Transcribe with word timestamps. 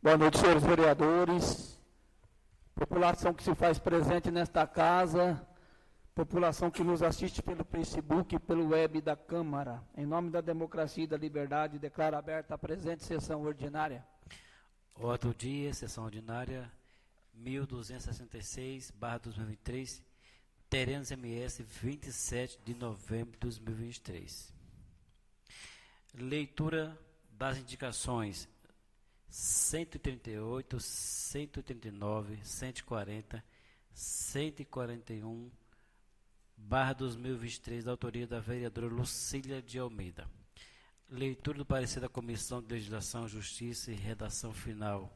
Boa 0.00 0.16
noite, 0.16 0.38
senhores 0.38 0.62
vereadores, 0.62 1.76
população 2.72 3.34
que 3.34 3.42
se 3.42 3.52
faz 3.56 3.80
presente 3.80 4.30
nesta 4.30 4.64
casa, 4.64 5.44
população 6.14 6.70
que 6.70 6.84
nos 6.84 7.02
assiste 7.02 7.42
pelo 7.42 7.64
Facebook 7.64 8.36
e 8.36 8.38
pelo 8.38 8.68
web 8.68 9.00
da 9.00 9.16
Câmara. 9.16 9.82
Em 9.96 10.06
nome 10.06 10.30
da 10.30 10.40
democracia 10.40 11.02
e 11.02 11.06
da 11.08 11.16
liberdade, 11.16 11.80
declaro 11.80 12.16
aberta 12.16 12.54
a 12.54 12.58
presente 12.58 13.02
sessão 13.02 13.42
ordinária. 13.42 14.06
Do 15.20 15.34
dia, 15.34 15.74
sessão 15.74 16.04
ordinária 16.04 16.70
1266, 17.34 18.92
barra 18.92 19.18
2023, 19.18 20.00
Terenos 20.70 21.10
MS, 21.10 21.60
27 21.64 22.60
de 22.64 22.72
novembro 22.72 23.32
de 23.32 23.38
2023. 23.38 24.54
Leitura 26.14 26.96
das 27.32 27.58
indicações 27.58 28.48
138, 29.28 30.80
139, 30.80 32.38
140, 32.42 33.44
141, 33.92 35.50
barra 36.56 36.92
2023, 36.94 37.84
da 37.84 37.90
autoria 37.90 38.26
da 38.26 38.40
vereadora 38.40 38.86
Lucília 38.86 39.60
de 39.60 39.78
Almeida. 39.78 40.28
Leitura 41.10 41.58
do 41.58 41.66
parecer 41.66 42.00
da 42.00 42.08
Comissão 42.08 42.62
de 42.62 42.74
Legislação, 42.74 43.26
Justiça 43.28 43.90
e 43.90 43.94
Redação 43.94 44.52
Final 44.52 45.14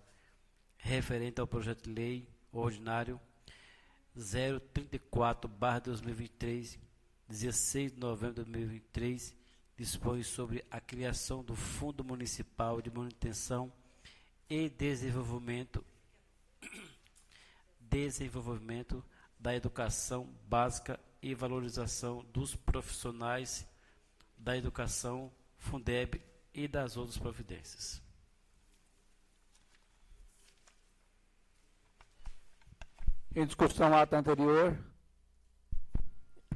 referente 0.82 1.40
ao 1.40 1.46
projeto 1.46 1.84
de 1.84 1.92
lei 1.92 2.28
ordinário 2.50 3.20
034, 4.14 5.48
barra 5.48 5.78
2023, 5.78 6.78
16 7.28 7.92
de 7.92 8.00
novembro 8.00 8.44
de 8.44 8.50
2023, 8.50 9.34
dispõe 9.76 10.22
sobre 10.22 10.64
a 10.70 10.80
criação 10.80 11.42
do 11.42 11.54
Fundo 11.54 12.04
Municipal 12.04 12.82
de 12.82 12.91
Manutenção 12.91 13.72
e 14.53 14.69
Desenvolvimento 14.69 15.83
desenvolvimento 17.81 19.03
da 19.39 19.55
educação 19.55 20.28
básica 20.47 21.00
e 21.22 21.34
valorização 21.34 22.22
dos 22.34 22.55
profissionais 22.55 23.67
da 24.36 24.55
educação 24.55 25.33
Fundeb 25.56 26.22
e 26.53 26.69
das 26.69 26.98
outras 26.98 27.17
providências. 27.17 28.03
Em 33.34 33.47
discussão, 33.47 33.97
ata 33.97 34.19
anterior. 34.19 34.78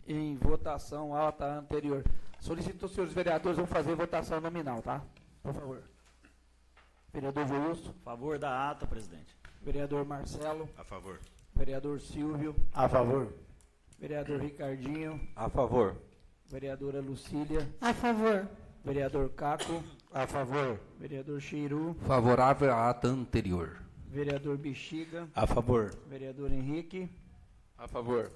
Em 0.07 0.37
votação, 0.37 1.17
ata 1.17 1.47
anterior. 1.47 2.05
Solicito 2.41 2.83
aos 2.83 2.93
senhores 2.93 3.15
vereadores 3.15 3.57
vão 3.57 3.67
fazer 3.67 3.95
votação 3.95 4.39
nominal, 4.39 4.83
tá? 4.83 5.03
Por 5.43 5.55
favor. 5.55 5.96
Vereador 7.17 7.47
Justo. 7.47 7.91
A 7.91 8.05
favor 8.05 8.39
da 8.39 8.69
ata, 8.71 8.87
presidente. 8.87 9.35
Vereador 9.63 10.05
Marcelo. 10.05 10.69
A 10.77 10.85
favor. 10.85 11.19
Vereador 11.55 11.99
Silvio. 11.99 12.55
A 12.75 12.87
favor. 12.91 13.33
Vereador 13.99 14.39
Ricardinho. 14.41 15.19
A 15.35 15.49
favor. 15.49 15.97
Vereadora 16.47 17.01
Lucília. 17.01 17.67
A 17.81 17.95
favor. 17.95 18.47
Vereador 18.85 19.31
Caco. 19.31 19.83
A 20.13 20.27
favor. 20.27 20.79
Vereador 20.99 21.41
Chiru. 21.41 21.95
Favorável 22.07 22.71
à 22.71 22.91
ata 22.91 23.09
anterior. 23.09 23.83
Vereador 24.09 24.59
Bexiga. 24.59 25.27
A 25.35 25.47
favor. 25.47 25.97
Vereador 26.07 26.53
Henrique. 26.53 27.09
A 27.79 27.89
favor. 27.89 28.31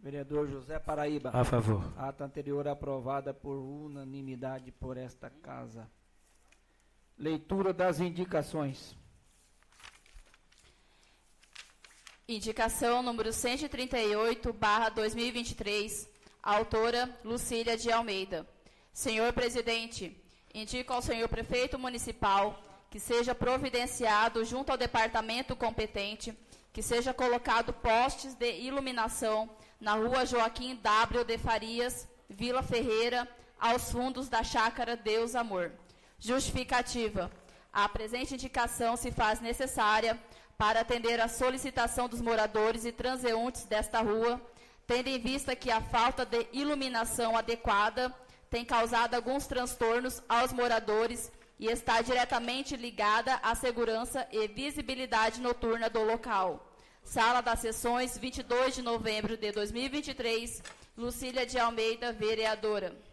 Vereador 0.00 0.50
José 0.50 0.78
Paraíba. 0.80 1.30
A 1.32 1.44
favor. 1.44 1.84
A 1.96 2.08
ata 2.08 2.24
anterior 2.24 2.66
aprovada 2.66 3.32
por 3.32 3.56
unanimidade 3.58 4.72
por 4.72 4.96
esta 4.96 5.30
casa. 5.30 5.88
Leitura 7.18 7.72
das 7.72 7.98
indicações. 7.98 8.96
Indicação 12.28 13.02
número 13.02 13.32
138, 13.32 14.52
barra 14.52 14.88
2023, 14.90 16.08
autora 16.40 17.18
Lucília 17.24 17.76
de 17.76 17.90
Almeida. 17.90 18.48
Senhor 18.92 19.32
presidente, 19.32 20.16
indico 20.54 20.92
ao 20.92 21.02
senhor 21.02 21.28
prefeito 21.28 21.76
municipal 21.76 22.62
que 22.88 23.00
seja 23.00 23.34
providenciado 23.34 24.44
junto 24.44 24.70
ao 24.70 24.78
departamento 24.78 25.56
competente 25.56 26.32
que 26.72 26.82
seja 26.82 27.12
colocado 27.12 27.72
postes 27.72 28.36
de 28.36 28.60
iluminação 28.60 29.50
na 29.80 29.94
rua 29.94 30.24
Joaquim 30.24 30.76
W. 30.76 31.24
de 31.24 31.36
Farias, 31.36 32.06
Vila 32.28 32.62
Ferreira, 32.62 33.28
aos 33.58 33.90
fundos 33.90 34.28
da 34.28 34.44
chácara 34.44 34.96
Deus 34.96 35.34
Amor. 35.34 35.72
Justificativa. 36.18 37.30
A 37.72 37.88
presente 37.88 38.34
indicação 38.34 38.96
se 38.96 39.12
faz 39.12 39.40
necessária 39.40 40.18
para 40.56 40.80
atender 40.80 41.20
à 41.20 41.28
solicitação 41.28 42.08
dos 42.08 42.20
moradores 42.20 42.84
e 42.84 42.90
transeuntes 42.90 43.64
desta 43.64 44.00
rua, 44.00 44.40
tendo 44.84 45.06
em 45.06 45.18
vista 45.20 45.54
que 45.54 45.70
a 45.70 45.80
falta 45.80 46.26
de 46.26 46.46
iluminação 46.52 47.36
adequada 47.36 48.12
tem 48.50 48.64
causado 48.64 49.14
alguns 49.14 49.46
transtornos 49.46 50.20
aos 50.28 50.52
moradores 50.52 51.30
e 51.56 51.66
está 51.66 52.02
diretamente 52.02 52.76
ligada 52.76 53.34
à 53.36 53.54
segurança 53.54 54.26
e 54.32 54.48
visibilidade 54.48 55.40
noturna 55.40 55.88
do 55.88 56.02
local. 56.02 56.72
Sala 57.04 57.40
das 57.40 57.60
Sessões, 57.60 58.18
22 58.18 58.74
de 58.74 58.82
novembro 58.82 59.36
de 59.36 59.52
2023, 59.52 60.62
Lucília 60.96 61.46
de 61.46 61.58
Almeida, 61.58 62.12
vereadora. 62.12 63.07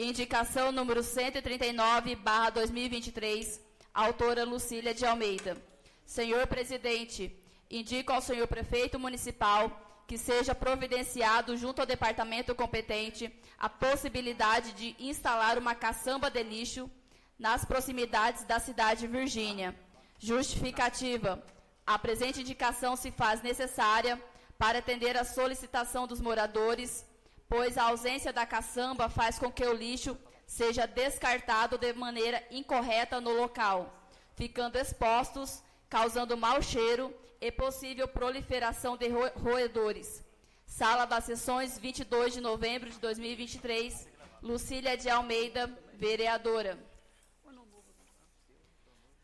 Indicação 0.00 0.70
número 0.70 1.02
139, 1.02 2.14
barra 2.14 2.50
2023, 2.50 3.60
autora 3.92 4.44
Lucília 4.44 4.94
de 4.94 5.04
Almeida. 5.04 5.60
Senhor 6.06 6.46
presidente, 6.46 7.36
indico 7.68 8.12
ao 8.12 8.22
senhor 8.22 8.46
prefeito 8.46 8.96
municipal 8.96 10.04
que 10.06 10.16
seja 10.16 10.54
providenciado 10.54 11.56
junto 11.56 11.80
ao 11.80 11.86
departamento 11.86 12.54
competente 12.54 13.28
a 13.58 13.68
possibilidade 13.68 14.70
de 14.74 14.94
instalar 15.00 15.58
uma 15.58 15.74
caçamba 15.74 16.30
de 16.30 16.44
lixo 16.44 16.88
nas 17.36 17.64
proximidades 17.64 18.44
da 18.44 18.60
cidade 18.60 19.00
de 19.00 19.08
Virgínia. 19.08 19.74
Justificativa. 20.16 21.44
A 21.84 21.98
presente 21.98 22.42
indicação 22.42 22.94
se 22.94 23.10
faz 23.10 23.42
necessária 23.42 24.22
para 24.56 24.78
atender 24.78 25.16
à 25.16 25.24
solicitação 25.24 26.06
dos 26.06 26.20
moradores, 26.20 27.04
pois 27.48 27.78
a 27.78 27.84
ausência 27.84 28.32
da 28.32 28.44
caçamba 28.44 29.08
faz 29.08 29.38
com 29.38 29.50
que 29.50 29.64
o 29.64 29.72
lixo 29.72 30.16
seja 30.46 30.86
descartado 30.86 31.78
de 31.78 31.92
maneira 31.92 32.42
incorreta 32.50 33.20
no 33.20 33.32
local, 33.32 33.94
ficando 34.34 34.76
expostos, 34.76 35.62
causando 35.88 36.36
mau 36.36 36.62
cheiro 36.62 37.14
e 37.40 37.50
possível 37.50 38.06
proliferação 38.08 38.96
de 38.96 39.08
roedores. 39.08 40.24
Sala 40.66 41.06
das 41.06 41.24
Sessões, 41.24 41.78
22 41.78 42.34
de 42.34 42.40
novembro 42.40 42.90
de 42.90 42.98
2023. 42.98 44.06
Lucília 44.42 44.96
de 44.96 45.08
Almeida, 45.08 45.66
vereadora. 45.94 46.78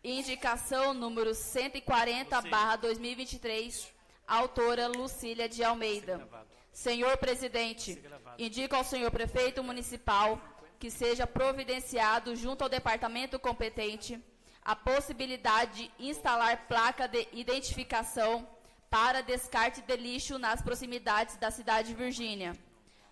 Indicação 0.03 0.93
número 0.93 1.35
140, 1.35 2.41
barra 2.43 2.77
2023. 2.77 3.93
Autora 4.27 4.89
Lucília 4.89 5.49
de 5.49 5.63
Almeida. 5.63 6.29
Senhor 6.75 7.17
presidente, 7.19 8.03
indico 8.37 8.75
ao 8.75 8.83
senhor 8.83 9.09
prefeito 9.13 9.63
municipal 9.63 10.41
que 10.81 10.91
seja 10.91 11.25
providenciado 11.25 12.35
junto 12.35 12.63
ao 12.63 12.69
departamento 12.69 13.39
competente 13.39 14.21
a 14.61 14.75
possibilidade 14.75 15.89
de 15.99 16.09
instalar 16.09 16.67
placa 16.67 17.07
de 17.07 17.29
identificação 17.33 18.47
para 18.91 19.23
descarte 19.23 19.83
de 19.83 19.97
lixo 19.97 20.37
nas 20.37 20.63
proximidades 20.63 21.37
da 21.37 21.51
cidade 21.51 21.89
de 21.89 21.95
Virgínia. 21.95 22.59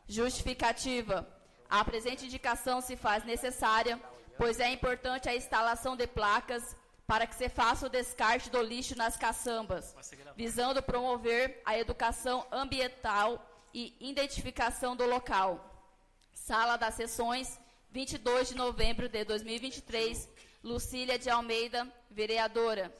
Justificativa. 0.08 1.28
A 1.70 1.84
presente 1.84 2.26
indicação 2.26 2.80
se 2.80 2.96
faz 2.96 3.24
necessária, 3.24 3.98
pois 4.36 4.58
é 4.58 4.70
importante 4.72 5.28
a 5.28 5.36
instalação 5.36 5.96
de 5.96 6.08
placas 6.08 6.76
para 7.06 7.28
que 7.28 7.36
se 7.36 7.48
faça 7.48 7.86
o 7.86 7.90
descarte 7.90 8.50
do 8.50 8.60
lixo 8.60 8.96
nas 8.96 9.16
caçambas, 9.16 9.94
visando 10.34 10.82
promover 10.82 11.62
a 11.64 11.78
educação 11.78 12.44
ambiental 12.50 13.48
e 13.72 13.96
identificação 14.00 14.94
do 14.94 15.06
local. 15.06 15.68
Sala 16.32 16.76
das 16.76 16.94
Sessões, 16.94 17.58
22 17.90 18.48
de 18.48 18.54
novembro 18.54 19.08
de 19.08 19.24
2023, 19.24 20.28
Lucília 20.62 21.18
de 21.18 21.28
Almeida, 21.30 21.90
vereadora. 22.10 22.92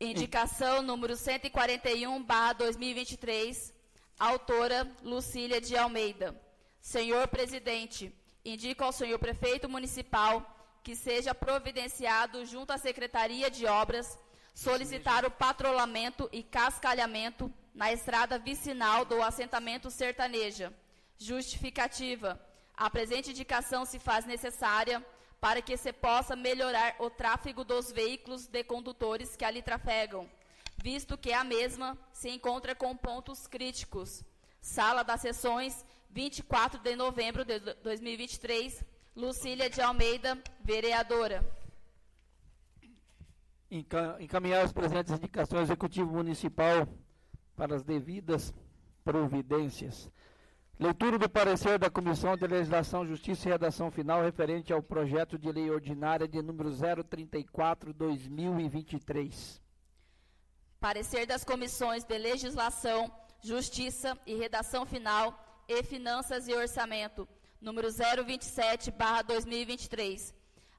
Indicação 0.00 0.80
número 0.80 1.16
141, 1.16 2.22
barra 2.22 2.52
2023, 2.52 3.74
autora 4.18 4.88
Lucília 5.02 5.60
de 5.60 5.76
Almeida. 5.76 6.40
Senhor 6.80 7.26
presidente, 7.26 8.14
indico 8.44 8.84
ao 8.84 8.92
senhor 8.92 9.18
prefeito 9.18 9.68
municipal 9.68 10.54
que 10.84 10.94
seja 10.94 11.34
providenciado 11.34 12.46
junto 12.46 12.72
à 12.72 12.78
Secretaria 12.78 13.50
de 13.50 13.66
Obras 13.66 14.16
solicitar 14.58 15.24
o 15.24 15.30
patrulhamento 15.30 16.28
e 16.32 16.42
cascalhamento 16.42 17.48
na 17.72 17.92
estrada 17.92 18.40
vicinal 18.40 19.04
do 19.04 19.22
assentamento 19.22 19.88
sertaneja 19.88 20.72
Justificativa. 21.16 22.40
A 22.76 22.90
presente 22.90 23.30
indicação 23.30 23.84
se 23.84 24.00
faz 24.00 24.24
necessária 24.24 25.04
para 25.40 25.62
que 25.62 25.76
se 25.76 25.92
possa 25.92 26.34
melhorar 26.34 26.96
o 26.98 27.08
tráfego 27.08 27.62
dos 27.62 27.92
veículos 27.92 28.48
de 28.48 28.64
condutores 28.64 29.36
que 29.36 29.44
ali 29.44 29.62
trafegam, 29.62 30.28
visto 30.76 31.16
que 31.16 31.32
a 31.32 31.44
mesma 31.44 31.96
se 32.12 32.28
encontra 32.28 32.74
com 32.74 32.96
pontos 32.96 33.46
críticos. 33.46 34.24
Sala 34.60 35.04
das 35.04 35.20
Sessões, 35.20 35.84
24 36.10 36.80
de 36.80 36.96
novembro 36.96 37.44
de 37.44 37.60
2023, 37.60 38.82
Lucília 39.14 39.70
de 39.70 39.80
Almeida, 39.80 40.36
vereadora. 40.60 41.57
Encaminhar 43.70 44.64
as 44.64 44.72
presentes 44.72 45.12
indicações 45.12 45.58
ao 45.58 45.64
Executivo 45.64 46.10
Municipal 46.10 46.88
para 47.54 47.76
as 47.76 47.82
devidas 47.82 48.54
providências. 49.04 50.10
Leitura 50.78 51.18
do 51.18 51.28
parecer 51.28 51.78
da 51.78 51.90
Comissão 51.90 52.34
de 52.36 52.46
Legislação, 52.46 53.06
Justiça 53.06 53.48
e 53.48 53.52
Redação 53.52 53.90
Final 53.90 54.22
referente 54.22 54.72
ao 54.72 54.80
projeto 54.82 55.36
de 55.36 55.50
lei 55.50 55.68
ordinária 55.70 56.28
de 56.28 56.40
número 56.40 56.70
034/2023. 56.70 59.60
Parecer 60.80 61.26
das 61.26 61.44
comissões 61.44 62.04
de 62.04 62.16
Legislação, 62.16 63.12
Justiça 63.42 64.16
e 64.24 64.36
Redação 64.36 64.86
Final 64.86 65.36
e 65.68 65.82
Finanças 65.82 66.48
e 66.48 66.54
Orçamento, 66.54 67.28
número 67.60 67.88
027/2023. 67.88 70.32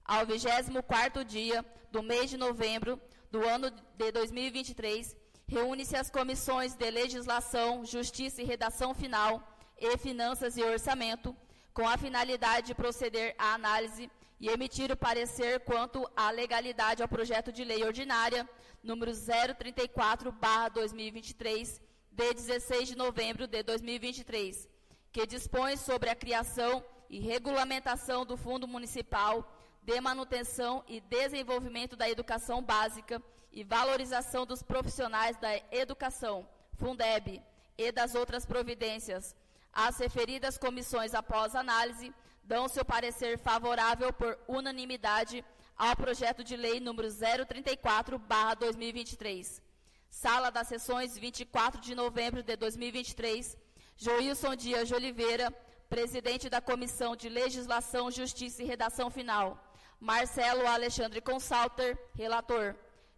Ao 0.10 0.26
24º 0.26 1.24
dia 1.24 1.64
do 1.92 2.02
mês 2.02 2.32
de 2.32 2.38
novembro 2.38 3.00
do 3.30 3.48
ano 3.48 3.70
de 3.70 4.12
2023, 4.12 5.16
reúne-se 5.48 5.96
as 5.96 6.10
comissões 6.10 6.74
de 6.74 6.90
Legislação, 6.90 7.86
Justiça 7.86 8.42
e 8.42 8.44
Redação 8.44 8.96
Final 8.96 9.48
e 9.78 9.96
Finanças 10.00 10.58
e 10.58 10.64
Orçamento, 10.64 11.38
com 11.76 11.88
a 11.88 11.96
finalidade 11.96 12.66
de 12.66 12.74
proceder 12.74 13.36
à 13.38 13.54
análise 13.54 14.10
e 14.40 14.50
emitir 14.50 14.92
o 14.92 14.98
parecer 14.98 15.60
quanto 15.60 16.10
à 16.16 16.32
legalidade 16.32 17.04
ao 17.04 17.08
projeto 17.08 17.52
de 17.52 17.64
lei 17.64 17.84
ordinária 17.84 18.50
número 18.82 19.12
034/2023, 19.12 21.80
de 22.12 22.34
16 22.34 22.88
de 22.88 22.98
novembro 22.98 23.46
de 23.46 23.62
2023, 23.62 24.68
que 25.12 25.28
dispõe 25.28 25.78
sobre 25.78 26.10
a 26.10 26.16
criação 26.16 26.84
e 27.12 27.20
regulamentação 27.20 28.26
do 28.26 28.36
Fundo 28.36 28.68
Municipal 28.68 29.59
de 29.82 30.00
Manutenção 30.02 30.84
e 30.88 31.02
Desenvolvimento 31.02 31.96
da 31.96 32.10
Educação 32.10 32.62
Básica 32.62 33.22
e 33.52 33.64
Valorização 33.64 34.46
dos 34.46 34.62
Profissionais 34.62 35.38
da 35.38 35.56
Educação, 35.72 36.48
Fundeb, 36.76 37.42
e 37.78 37.92
das 37.92 38.14
outras 38.14 38.46
providências 38.46 39.36
as 39.72 39.98
referidas 39.98 40.58
comissões, 40.58 41.14
após 41.14 41.56
análise, 41.56 42.14
dão 42.44 42.68
seu 42.68 42.84
parecer 42.84 43.38
favorável 43.38 44.12
por 44.12 44.36
unanimidade 44.48 45.46
ao 45.78 45.96
projeto 45.96 46.44
de 46.44 46.58
lei 46.58 46.80
número 46.80 47.08
034/2023. 47.08 49.62
Sala 50.10 50.50
das 50.50 50.68
Sessões, 50.68 51.16
24 51.18 51.80
de 51.80 51.96
novembro 51.96 52.44
de 52.44 52.56
2023. 52.56 53.56
Joilson 53.96 54.56
Dias 54.56 54.88
de 54.88 54.96
Oliveira, 54.96 55.52
presidente 55.88 56.50
da 56.50 56.60
Comissão 56.60 57.16
de 57.16 57.30
Legislação, 57.30 58.10
Justiça 58.10 58.64
e 58.64 58.66
Redação 58.66 59.10
Final. 59.10 59.69
Marcelo 60.00 60.66
Alexandre 60.66 61.22
Consalter, 61.22 61.98
relator. 62.16 62.76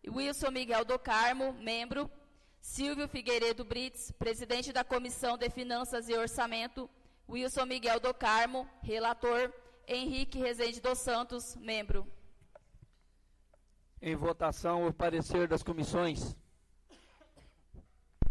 Wilson 0.08 0.52
Miguel 0.52 0.84
do 0.84 0.98
Carmo, 0.98 1.54
membro. 1.54 2.10
Silvio 2.60 3.08
Figueiredo 3.08 3.64
Brits, 3.64 4.12
presidente 4.12 4.72
da 4.72 4.84
Comissão 4.84 5.38
de 5.38 5.50
Finanças 5.50 6.08
e 6.08 6.14
Orçamento, 6.14 6.88
Wilson 7.28 7.66
Miguel 7.66 8.00
do 8.00 8.14
Carmo, 8.14 8.70
relator, 8.84 9.52
Henrique 9.88 10.38
Rezende 10.38 10.80
dos 10.80 11.00
Santos, 11.00 11.56
membro. 11.56 12.08
Em 14.00 14.16
votação, 14.16 14.88
o 14.88 14.94
parecer 14.94 15.48
das 15.48 15.64
comissões. 15.64 16.36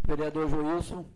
Vereador 0.04 0.48
Joilson. 0.48 1.08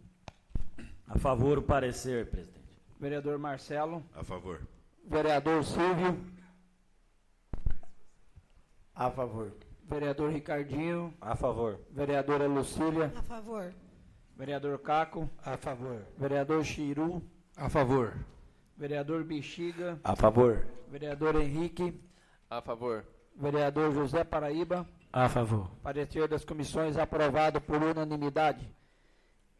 A 1.06 1.18
favor 1.18 1.58
o 1.58 1.62
parecer, 1.62 2.30
presidente. 2.30 2.64
Vereador 2.98 3.38
Marcelo. 3.38 4.04
A 4.14 4.24
favor. 4.24 4.66
Vereador 5.04 5.64
Silvio. 5.64 6.33
A 8.94 9.10
favor. 9.10 9.52
Vereador 9.88 10.30
Ricardinho. 10.32 11.12
A 11.20 11.34
favor. 11.36 11.80
Vereadora 11.90 12.46
Lucília. 12.46 13.12
A 13.16 13.22
favor. 13.22 13.74
Vereador 14.36 14.78
Caco. 14.78 15.28
A 15.44 15.56
favor. 15.56 16.06
Vereador 16.16 16.64
Chiru. 16.64 17.20
A 17.56 17.68
favor. 17.68 18.14
Vereador 18.76 19.22
Bexiga. 19.24 19.98
A 20.02 20.16
favor. 20.16 20.66
Vereador 20.88 21.36
Henrique. 21.36 21.94
A 22.50 22.60
favor. 22.60 23.04
Vereador 23.36 23.92
José 23.92 24.24
Paraíba. 24.24 24.86
A 25.12 25.28
favor. 25.28 25.70
Parecer 25.82 26.26
das 26.28 26.44
comissões 26.44 26.96
aprovado 26.96 27.60
por 27.60 27.80
unanimidade. 27.82 28.68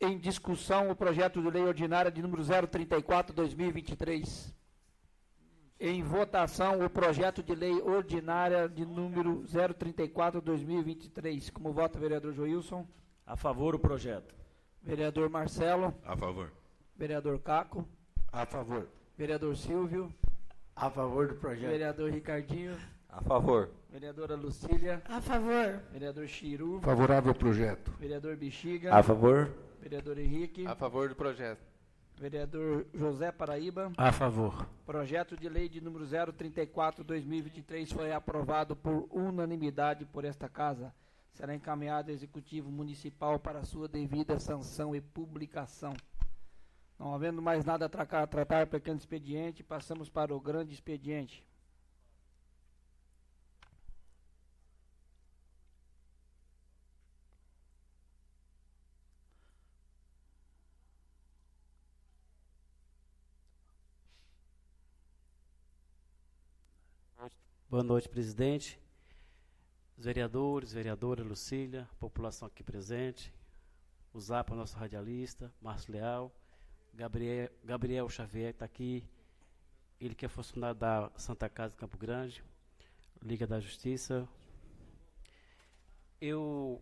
Em 0.01 0.19
discussão, 0.19 0.91
o 0.91 0.97
projeto 0.97 1.41
de 1.41 1.49
lei 1.51 1.63
ordinária 1.65 2.11
de 2.11 2.21
número 2.21 2.43
034-2023. 2.43 4.53
Em 5.81 6.03
votação, 6.03 6.85
o 6.85 6.89
projeto 6.89 7.43
de 7.43 7.55
lei 7.55 7.81
ordinária 7.83 8.69
de 8.69 8.87
número 8.87 9.43
034-2023. 9.43 11.51
Como 11.53 11.73
vota, 11.73 11.99
vereador 11.99 12.33
Joilson? 12.33 12.87
A 13.27 13.37
favor 13.37 13.75
o 13.75 13.79
projeto. 13.79 14.35
Vereador 14.83 15.29
Marcelo? 15.29 15.93
A 16.05 16.17
favor. 16.17 16.53
Vereador 16.97 17.39
Caco? 17.41 17.87
A 18.33 18.47
favor. 18.47 18.89
Vereador 19.19 19.57
Silvio? 19.57 20.15
A 20.77 20.89
favor 20.91 21.29
do 21.29 21.35
projeto. 21.35 21.71
Vereador 21.71 22.11
Ricardinho? 22.11 22.77
A 23.09 23.21
favor. 23.21 23.71
Vereadora 23.91 24.35
Lucília? 24.37 25.03
A 25.09 25.21
favor. 25.21 25.81
Vereador 25.93 26.27
Chiru? 26.29 26.81
Favorável 26.83 27.31
ao 27.31 27.35
projeto. 27.39 27.91
Vereador 27.99 28.37
Bexiga? 28.37 28.95
A 28.95 29.03
favor. 29.03 29.51
Vereador 29.81 30.19
Henrique? 30.19 30.67
A 30.67 30.75
favor 30.75 31.09
do 31.09 31.15
projeto. 31.15 31.61
Vereador 32.17 32.87
José 32.95 33.33
Paraíba. 33.33 33.93
A 33.97 34.13
favor. 34.13 34.67
Projeto 34.87 35.37
de 35.37 35.49
lei 35.49 35.69
de 35.69 35.81
número 35.81 36.07
034/2023 36.07 37.93
foi 37.93 38.13
aprovado 38.13 38.77
por 38.77 39.09
unanimidade 39.11 40.05
por 40.05 40.25
esta 40.25 40.49
casa. 40.49 40.95
Será 41.33 41.55
encaminhado 41.55 42.11
ao 42.11 42.15
Executivo 42.15 42.71
Municipal 42.71 43.39
para 43.41 43.65
sua 43.65 43.89
devida 43.89 44.39
sanção 44.39 44.95
e 44.95 45.01
publicação. 45.01 45.93
Não 46.99 47.13
havendo 47.13 47.43
mais 47.43 47.65
nada 47.65 47.87
a 47.87 47.89
tratar, 47.89 48.27
tratar 48.29 48.69
pequeno 48.69 48.99
expediente, 48.99 49.65
passamos 49.65 50.09
para 50.09 50.35
o 50.35 50.41
grande 50.41 50.73
expediente. 50.73 51.45
Boa 67.75 67.83
noite, 67.83 68.09
presidente. 68.09 68.79
Os 69.99 70.05
vereadores, 70.05 70.73
vereadora 70.73 71.25
Lucília, 71.25 71.91
população 71.99 72.47
aqui 72.47 72.63
presente, 72.63 73.35
o 74.13 74.21
Zapa, 74.21 74.55
nosso 74.55 74.77
radialista, 74.77 75.53
Márcio 75.61 75.93
Leal, 75.93 76.33
Gabriel, 76.95 77.51
Gabriel 77.65 78.09
Xavier 78.09 78.51
está 78.51 78.65
aqui, 78.65 79.05
ele 80.01 80.15
que 80.15 80.25
é 80.25 80.29
funcionário 80.29 80.79
da 80.79 81.11
Santa 81.17 81.49
Casa 81.49 81.73
de 81.73 81.77
Campo 81.77 81.99
Grande, 81.99 82.45
Liga 83.21 83.45
da 83.45 83.59
Justiça. 83.59 84.29
Eu 86.21 86.81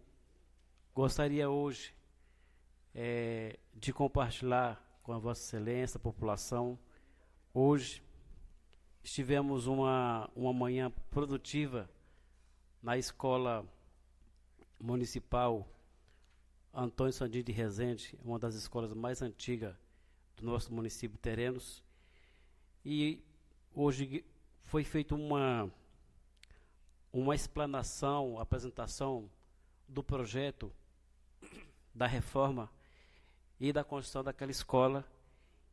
gostaria 0.95 1.49
hoje 1.49 1.95
é, 2.95 3.59
de 3.75 3.95
compartilhar 3.95 4.79
com 5.03 5.15
a 5.15 5.19
Vossa 5.19 5.41
Excelência, 5.41 5.97
a 5.97 6.03
população, 6.03 6.79
hoje, 7.55 8.03
Estivemos 9.03 9.67
uma, 9.67 10.31
uma 10.35 10.53
manhã 10.53 10.91
produtiva 11.11 11.91
na 12.81 12.97
escola 12.97 13.67
municipal 14.79 15.69
Antônio 16.73 17.13
Sandino 17.13 17.45
de 17.45 17.53
Rezende, 17.53 18.17
uma 18.25 18.39
das 18.39 18.55
escolas 18.55 18.93
mais 18.95 19.21
antigas 19.21 19.75
do 20.37 20.47
nosso 20.47 20.73
município 20.73 21.19
Terenos. 21.19 21.83
E 22.85 23.21
hoje 23.75 24.25
foi 24.65 24.85
feita 24.85 25.17
uma, 25.17 25.69
uma 27.13 27.35
explanação, 27.35 28.39
apresentação 28.39 29.29
do 29.89 30.03
projeto 30.03 30.73
da 31.93 32.07
reforma 32.07 32.71
e 33.59 33.73
da 33.73 33.83
construção 33.83 34.23
daquela 34.23 34.53
escola 34.53 35.05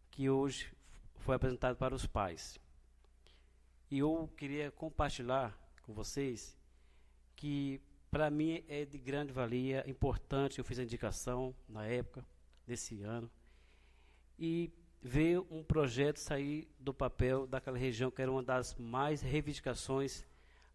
que 0.10 0.30
hoje 0.30 0.74
foi 1.20 1.36
apresentado 1.36 1.78
para 1.78 1.94
os 1.94 2.08
pais. 2.08 2.60
E 3.90 4.00
eu 4.00 4.30
queria 4.38 4.72
compartilhar 4.72 5.58
com 5.82 5.94
vocês 5.94 6.56
que 7.36 7.82
para 8.12 8.30
mim 8.30 8.64
é 8.68 8.86
de 8.86 8.98
grande 8.98 9.32
valia, 9.32 9.84
importante, 9.88 10.60
eu 10.60 10.66
fiz 10.66 10.80
a 10.80 10.84
indicação 10.84 11.56
na 11.68 11.86
época 11.86 12.26
desse 12.66 13.02
ano. 13.02 13.30
E 14.38 14.72
ver 15.02 15.40
um 15.50 15.64
projeto 15.64 16.18
sair 16.18 16.68
do 16.80 16.94
papel 16.94 17.48
daquela 17.48 17.78
região, 17.78 18.12
que 18.12 18.22
era 18.22 18.32
uma 18.32 18.44
das 18.44 18.76
mais 18.76 19.22
reivindicações 19.22 20.26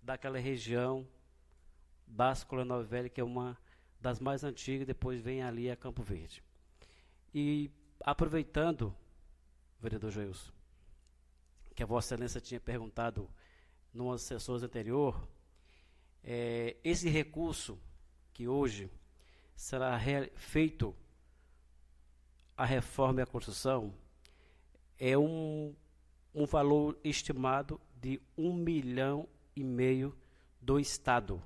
daquela 0.02 0.38
região 0.38 1.06
da 2.06 2.32
Escola 2.32 2.64
Nova 2.64 2.84
Velha, 2.84 3.08
que 3.08 3.20
é 3.20 3.24
uma 3.24 3.58
das 4.00 4.20
mais 4.20 4.44
antigas, 4.44 4.86
depois 4.86 5.20
vem 5.20 5.42
ali 5.42 5.70
a 5.70 5.76
Campo 5.76 6.02
Verde. 6.02 6.42
E 7.34 7.70
aproveitando, 8.00 8.94
vereador 9.80 10.10
Joilson, 10.10 10.52
que 11.74 11.82
a 11.82 11.86
Vossa 11.86 12.14
Excelência 12.14 12.40
tinha 12.40 12.60
perguntado 12.60 13.28
numa 13.92 14.18
sessões 14.18 14.62
anterior, 14.62 15.28
é, 16.22 16.76
esse 16.82 17.08
recurso 17.08 17.78
que 18.32 18.48
hoje 18.48 18.90
será 19.54 19.98
feito 20.34 20.94
a 22.56 22.64
reforma 22.64 23.20
e 23.20 23.22
a 23.22 23.26
construção 23.26 23.94
é 24.98 25.16
um, 25.18 25.74
um 26.34 26.46
valor 26.46 26.98
estimado 27.02 27.80
de 28.00 28.20
um 28.36 28.52
milhão 28.52 29.28
e 29.54 29.62
meio 29.62 30.16
do 30.60 30.78
Estado. 30.78 31.42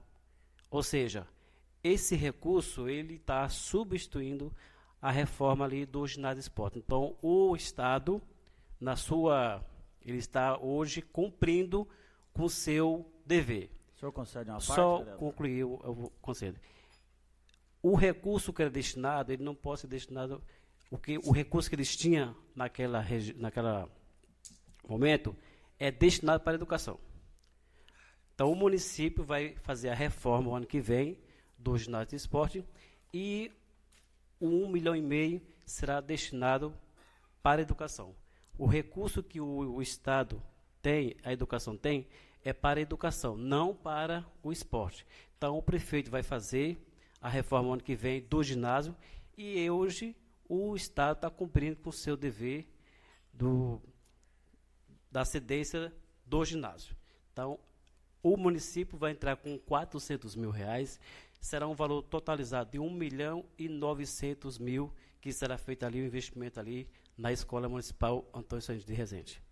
Ou 0.70 0.82
seja, 0.82 1.26
esse 1.82 2.14
recurso 2.14 2.88
ele 2.88 3.14
está 3.14 3.48
substituindo 3.48 4.54
a 5.00 5.10
reforma 5.10 5.64
ali 5.64 5.86
do 5.86 6.06
ginásio 6.06 6.40
esporte. 6.40 6.78
Então, 6.78 7.16
o 7.22 7.54
Estado, 7.54 8.20
na 8.80 8.96
sua, 8.96 9.64
ele 10.04 10.18
está 10.18 10.58
hoje 10.58 11.02
cumprindo 11.02 11.88
com 12.32 12.44
o 12.44 12.50
seu 12.50 13.10
dever. 13.24 13.70
O 13.96 13.98
senhor 13.98 14.12
concede 14.12 14.50
uma 14.50 14.58
parte? 14.58 14.74
Só 14.74 15.04
concluir, 15.16 15.58
eu, 15.58 15.80
eu 15.84 16.12
concedo. 16.20 16.58
O 17.82 17.94
recurso 17.94 18.52
que 18.52 18.62
era 18.62 18.70
destinado, 18.70 19.32
ele 19.32 19.42
não 19.42 19.54
pode 19.54 19.80
ser 19.80 19.86
destinado 19.86 20.42
o 20.90 20.96
que 20.96 21.18
o 21.18 21.32
recurso 21.32 21.68
que 21.68 21.74
eles 21.74 21.96
tinham 21.96 22.34
naquela 22.54 23.04
naquela 23.36 23.88
momento 24.88 25.36
é 25.78 25.90
destinado 25.90 26.42
para 26.42 26.52
a 26.52 26.54
educação. 26.54 26.98
Então 28.34 28.50
o 28.50 28.56
município 28.56 29.24
vai 29.24 29.56
fazer 29.62 29.90
a 29.90 29.94
reforma 29.94 30.50
o 30.50 30.54
ano 30.54 30.66
que 30.66 30.80
vem 30.80 31.18
do 31.58 31.76
ginásio 31.76 32.10
de 32.10 32.16
esporte 32.16 32.64
e 33.12 33.52
o 34.40 34.46
um 34.46 34.68
milhão 34.68 34.94
e 34.94 35.02
meio 35.02 35.42
será 35.66 36.00
destinado 36.00 36.72
para 37.42 37.60
a 37.60 37.62
educação. 37.62 38.14
O 38.58 38.66
recurso 38.66 39.22
que 39.22 39.40
o, 39.40 39.46
o 39.46 39.80
Estado 39.80 40.42
tem, 40.82 41.16
a 41.22 41.32
educação 41.32 41.76
tem, 41.76 42.06
é 42.44 42.52
para 42.52 42.80
a 42.80 42.82
educação, 42.82 43.36
não 43.36 43.74
para 43.74 44.26
o 44.42 44.52
esporte. 44.52 45.06
Então 45.36 45.56
o 45.56 45.62
prefeito 45.62 46.10
vai 46.10 46.22
fazer 46.22 46.76
a 47.20 47.28
reforma 47.28 47.72
ano 47.72 47.82
que 47.82 47.94
vem 47.94 48.20
do 48.20 48.42
ginásio 48.42 48.94
e 49.36 49.70
hoje 49.70 50.16
o 50.48 50.74
Estado 50.74 51.16
está 51.16 51.30
cumprindo 51.30 51.76
com 51.76 51.90
o 51.90 51.92
seu 51.92 52.16
dever 52.16 52.66
do, 53.32 53.80
da 55.10 55.24
cedência 55.24 55.92
do 56.26 56.44
ginásio. 56.44 56.96
Então, 57.32 57.58
o 58.22 58.36
município 58.36 58.98
vai 58.98 59.12
entrar 59.12 59.36
com 59.36 59.58
400 59.58 60.34
mil 60.34 60.50
reais, 60.50 60.98
será 61.40 61.68
um 61.68 61.74
valor 61.74 62.02
totalizado 62.02 62.70
de 62.72 62.78
1 62.78 62.90
milhão 62.90 63.44
e 63.56 63.68
900 63.68 64.58
mil, 64.58 64.92
que 65.20 65.32
será 65.32 65.56
feito 65.56 65.84
ali 65.84 66.00
o 66.00 66.06
investimento 66.06 66.58
ali 66.58 66.88
na 67.18 67.32
Escola 67.32 67.68
Municipal 67.68 68.24
Antônio 68.32 68.62
Santos 68.62 68.84
de 68.86 68.94
Resende. 68.94 69.42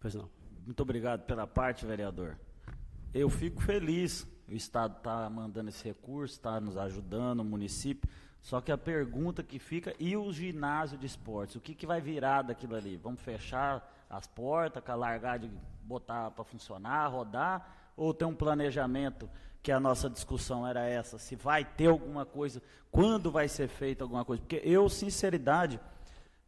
Pois 0.00 0.14
não. 0.14 0.30
Muito 0.64 0.82
obrigado 0.82 1.24
pela 1.26 1.46
parte, 1.46 1.84
vereador. 1.84 2.38
Eu 3.12 3.28
fico 3.28 3.60
feliz, 3.62 4.26
o 4.48 4.54
Estado 4.54 4.96
está 4.96 5.28
mandando 5.28 5.68
esse 5.68 5.84
recurso, 5.84 6.34
está 6.34 6.60
nos 6.60 6.76
ajudando, 6.76 7.40
o 7.40 7.44
município. 7.44 8.08
Só 8.40 8.60
que 8.60 8.72
a 8.72 8.78
pergunta 8.78 9.42
que 9.42 9.58
fica, 9.58 9.94
e 9.98 10.16
o 10.16 10.32
ginásio 10.32 10.96
de 10.96 11.06
esportes? 11.06 11.56
O 11.56 11.60
que, 11.60 11.74
que 11.74 11.86
vai 11.86 12.00
virar 12.00 12.42
daquilo 12.42 12.76
ali? 12.76 12.96
Vamos 12.96 13.20
fechar 13.20 14.06
as 14.08 14.26
portas, 14.26 14.82
largar 14.96 15.38
de 15.38 15.50
botar 15.82 16.30
para 16.30 16.44
funcionar, 16.44 17.08
rodar? 17.08 17.92
Ou 17.96 18.14
tem 18.14 18.28
um 18.28 18.34
planejamento 18.34 19.28
que 19.62 19.72
a 19.72 19.80
nossa 19.80 20.08
discussão 20.08 20.66
era 20.66 20.86
essa? 20.86 21.18
Se 21.18 21.36
vai 21.36 21.64
ter 21.64 21.86
alguma 21.86 22.24
coisa, 22.24 22.62
quando 22.90 23.30
vai 23.30 23.48
ser 23.48 23.68
feita 23.68 24.04
alguma 24.04 24.24
coisa? 24.24 24.42
Porque 24.42 24.60
eu, 24.64 24.88
sinceridade, 24.88 25.80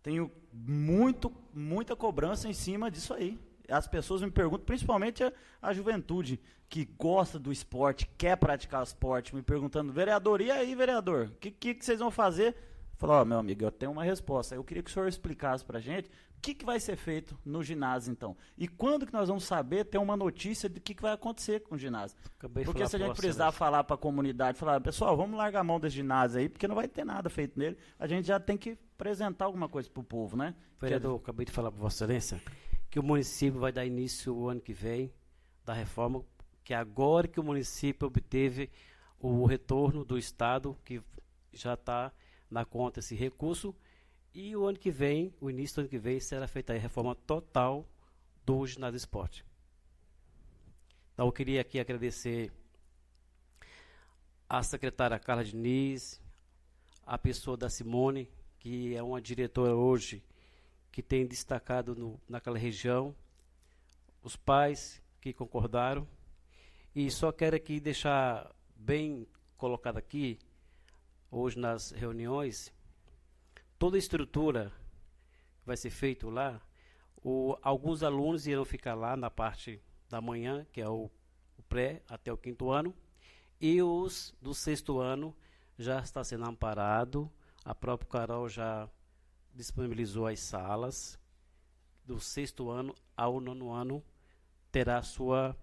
tenho 0.02 0.30
muito, 0.52 1.32
muita 1.52 1.94
cobrança 1.94 2.48
em 2.48 2.52
cima 2.52 2.90
disso 2.90 3.14
aí 3.14 3.38
as 3.70 3.86
pessoas 3.86 4.20
me 4.20 4.30
perguntam, 4.30 4.64
principalmente 4.64 5.22
a, 5.22 5.32
a, 5.62 5.72
juventude 5.72 6.40
que 6.68 6.84
gosta 6.98 7.38
do 7.38 7.52
esporte, 7.52 8.08
quer 8.18 8.36
praticar 8.36 8.82
esporte, 8.82 9.34
me 9.34 9.42
perguntando, 9.42 9.92
vereador, 9.92 10.40
e 10.40 10.50
aí, 10.50 10.74
vereador, 10.74 11.26
o 11.26 11.38
que, 11.38 11.50
que, 11.50 11.74
que, 11.74 11.84
vocês 11.84 11.98
vão 11.98 12.10
fazer? 12.10 12.54
Falou, 12.96 13.22
oh, 13.22 13.24
meu 13.24 13.38
amigo, 13.38 13.64
eu 13.64 13.72
tenho 13.72 13.92
uma 13.92 14.04
resposta. 14.04 14.54
Eu 14.54 14.62
queria 14.62 14.82
que 14.82 14.90
o 14.90 14.92
senhor 14.92 15.08
explicasse 15.08 15.64
pra 15.64 15.80
gente 15.80 16.10
que, 16.40 16.54
que 16.54 16.64
vai 16.64 16.80
ser 16.80 16.96
feito 16.96 17.38
no 17.44 17.62
ginásio, 17.62 18.10
então. 18.10 18.36
E 18.56 18.66
quando 18.66 19.06
que 19.06 19.12
nós 19.12 19.28
vamos 19.28 19.44
saber, 19.44 19.84
ter 19.84 19.98
uma 19.98 20.16
notícia 20.16 20.68
do 20.68 20.80
que, 20.80 20.94
que 20.94 21.02
vai 21.02 21.12
acontecer 21.12 21.60
com 21.60 21.74
o 21.74 21.78
ginásio. 21.78 22.16
Acabei 22.38 22.64
porque 22.64 22.86
se 22.86 22.96
a 22.96 22.98
gente 22.98 23.16
precisar 23.16 23.46
né? 23.46 23.52
falar 23.52 23.84
para 23.84 23.94
a 23.94 23.98
comunidade, 23.98 24.58
falar, 24.58 24.80
pessoal, 24.80 25.16
vamos 25.16 25.36
largar 25.36 25.60
a 25.60 25.64
mão 25.64 25.78
desse 25.78 25.96
ginásio 25.96 26.40
aí, 26.40 26.48
porque 26.48 26.66
não 26.66 26.74
vai 26.74 26.88
ter 26.88 27.04
nada 27.04 27.28
feito 27.28 27.58
nele, 27.58 27.76
a 27.98 28.06
gente 28.06 28.26
já 28.26 28.40
tem 28.40 28.56
que 28.56 28.78
apresentar 28.94 29.44
alguma 29.44 29.68
coisa 29.68 29.88
para 29.90 30.00
o 30.00 30.04
povo, 30.04 30.36
né? 30.36 30.54
Vereador, 30.80 31.18
que... 31.18 31.24
acabei 31.24 31.46
de 31.46 31.52
falar 31.52 31.70
para 31.70 31.80
Vossa 31.80 32.04
Excelência 32.04 32.40
que 32.90 32.98
o 32.98 33.02
município 33.02 33.60
vai 33.60 33.70
dar 33.70 33.86
início 33.86 34.34
o 34.34 34.48
ano 34.48 34.60
que 34.60 34.72
vem 34.72 35.12
da 35.64 35.72
reforma, 35.72 36.24
que 36.64 36.74
é 36.74 36.76
agora 36.76 37.28
que 37.28 37.38
o 37.38 37.42
município 37.42 38.08
obteve 38.08 38.68
o 39.18 39.46
retorno 39.46 40.04
do 40.04 40.18
Estado, 40.18 40.76
que 40.84 41.00
já 41.52 41.74
está 41.74 42.12
na 42.50 42.64
conta 42.64 42.98
esse 42.98 43.14
recurso, 43.14 43.74
e 44.34 44.56
o 44.56 44.66
ano 44.66 44.78
que 44.78 44.90
vem, 44.90 45.34
o 45.40 45.50
início 45.50 45.76
do 45.76 45.80
ano 45.80 45.88
que 45.88 45.98
vem, 45.98 46.20
será 46.20 46.46
feita 46.46 46.72
a 46.72 46.78
reforma 46.78 47.14
total 47.14 47.86
do 48.44 48.66
ginásio 48.66 48.96
esporte. 48.96 49.44
Então, 51.12 51.26
eu 51.26 51.32
queria 51.32 51.60
aqui 51.60 51.78
agradecer 51.78 52.52
a 54.48 54.62
secretária 54.62 55.18
Carla 55.18 55.44
Diniz, 55.44 56.20
a 57.04 57.18
pessoa 57.18 57.56
da 57.56 57.68
Simone, 57.68 58.30
que 58.58 58.94
é 58.94 59.02
uma 59.02 59.20
diretora 59.20 59.74
hoje 59.74 60.22
que 60.92 61.02
tem 61.02 61.26
destacado 61.26 61.94
no, 61.94 62.20
naquela 62.28 62.58
região, 62.58 63.14
os 64.22 64.36
pais 64.36 65.02
que 65.20 65.32
concordaram. 65.32 66.06
E 66.94 67.10
só 67.10 67.30
quero 67.30 67.56
aqui 67.56 67.78
deixar 67.78 68.50
bem 68.74 69.26
colocado 69.56 69.98
aqui, 69.98 70.38
hoje 71.30 71.58
nas 71.58 71.90
reuniões, 71.90 72.72
toda 73.80 73.96
a 73.96 73.98
estrutura 73.98 74.70
vai 75.64 75.74
ser 75.74 75.88
feito 75.88 76.28
lá, 76.28 76.60
o, 77.24 77.56
alguns 77.62 78.02
alunos 78.02 78.46
irão 78.46 78.62
ficar 78.62 78.94
lá 78.94 79.16
na 79.16 79.30
parte 79.30 79.82
da 80.06 80.20
manhã, 80.20 80.66
que 80.70 80.82
é 80.82 80.88
o, 80.88 81.10
o 81.56 81.62
pré, 81.62 82.02
até 82.06 82.30
o 82.30 82.36
quinto 82.36 82.70
ano, 82.70 82.94
e 83.58 83.82
os 83.82 84.34
do 84.38 84.52
sexto 84.52 85.00
ano 85.00 85.34
já 85.78 85.98
está 86.00 86.22
sendo 86.22 86.44
amparado. 86.44 87.32
A 87.64 87.74
própria 87.74 88.10
Carol 88.10 88.50
já 88.50 88.86
disponibilizou 89.54 90.26
as 90.26 90.40
salas. 90.40 91.18
Do 92.04 92.20
sexto 92.20 92.68
ano 92.68 92.94
ao 93.16 93.40
nono 93.40 93.72
ano 93.72 94.04
terá 94.70 95.02
sua, 95.02 95.56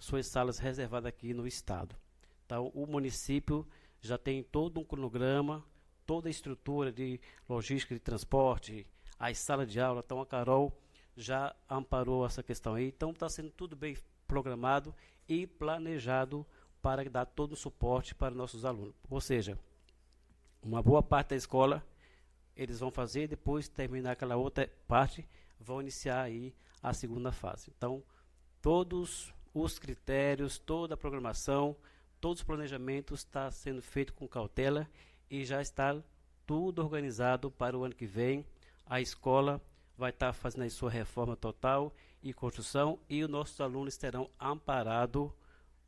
suas 0.00 0.26
salas 0.26 0.58
reservadas 0.58 1.08
aqui 1.08 1.32
no 1.32 1.46
estado. 1.46 1.94
Então, 2.44 2.72
o 2.74 2.86
município 2.86 3.64
já 4.00 4.18
tem 4.18 4.42
todo 4.42 4.80
um 4.80 4.84
cronograma, 4.84 5.64
toda 6.12 6.28
a 6.28 6.30
estrutura 6.30 6.92
de 6.92 7.18
logística 7.48 7.94
de 7.94 7.98
transporte, 7.98 8.86
as 9.18 9.38
salas 9.38 9.66
de 9.66 9.80
aula. 9.80 10.02
Então, 10.04 10.20
a 10.20 10.26
Carol 10.26 10.70
já 11.16 11.56
amparou 11.66 12.26
essa 12.26 12.42
questão 12.42 12.74
aí. 12.74 12.88
Então, 12.88 13.12
está 13.12 13.30
sendo 13.30 13.50
tudo 13.50 13.74
bem 13.74 13.96
programado 14.28 14.94
e 15.26 15.46
planejado 15.46 16.46
para 16.82 17.02
dar 17.08 17.24
todo 17.24 17.52
o 17.52 17.56
suporte 17.56 18.14
para 18.14 18.34
nossos 18.34 18.66
alunos. 18.66 18.94
Ou 19.08 19.22
seja, 19.22 19.58
uma 20.62 20.82
boa 20.82 21.02
parte 21.02 21.30
da 21.30 21.36
escola 21.36 21.82
eles 22.54 22.80
vão 22.80 22.90
fazer, 22.90 23.26
depois 23.26 23.66
terminar 23.66 24.12
aquela 24.12 24.36
outra 24.36 24.70
parte, 24.86 25.26
vão 25.58 25.80
iniciar 25.80 26.20
aí 26.20 26.54
a 26.82 26.92
segunda 26.92 27.32
fase. 27.32 27.72
Então, 27.74 28.02
todos 28.60 29.32
os 29.54 29.78
critérios, 29.78 30.58
toda 30.58 30.92
a 30.92 30.98
programação, 30.98 31.74
todos 32.20 32.40
os 32.40 32.46
planejamentos 32.46 33.20
está 33.20 33.50
sendo 33.50 33.80
feito 33.80 34.12
com 34.12 34.28
cautela 34.28 34.86
e 35.32 35.46
já 35.46 35.62
está 35.62 35.98
tudo 36.46 36.82
organizado 36.82 37.50
para 37.50 37.76
o 37.76 37.84
ano 37.84 37.94
que 37.94 38.04
vem. 38.04 38.44
A 38.84 39.00
escola 39.00 39.62
vai 39.96 40.10
estar 40.10 40.30
fazendo 40.34 40.64
a 40.64 40.68
sua 40.70 40.90
reforma 40.90 41.34
total 41.34 41.90
e 42.22 42.34
construção 42.34 42.98
e 43.08 43.24
os 43.24 43.30
nossos 43.30 43.58
alunos 43.58 43.96
terão 43.96 44.28
amparado 44.38 45.34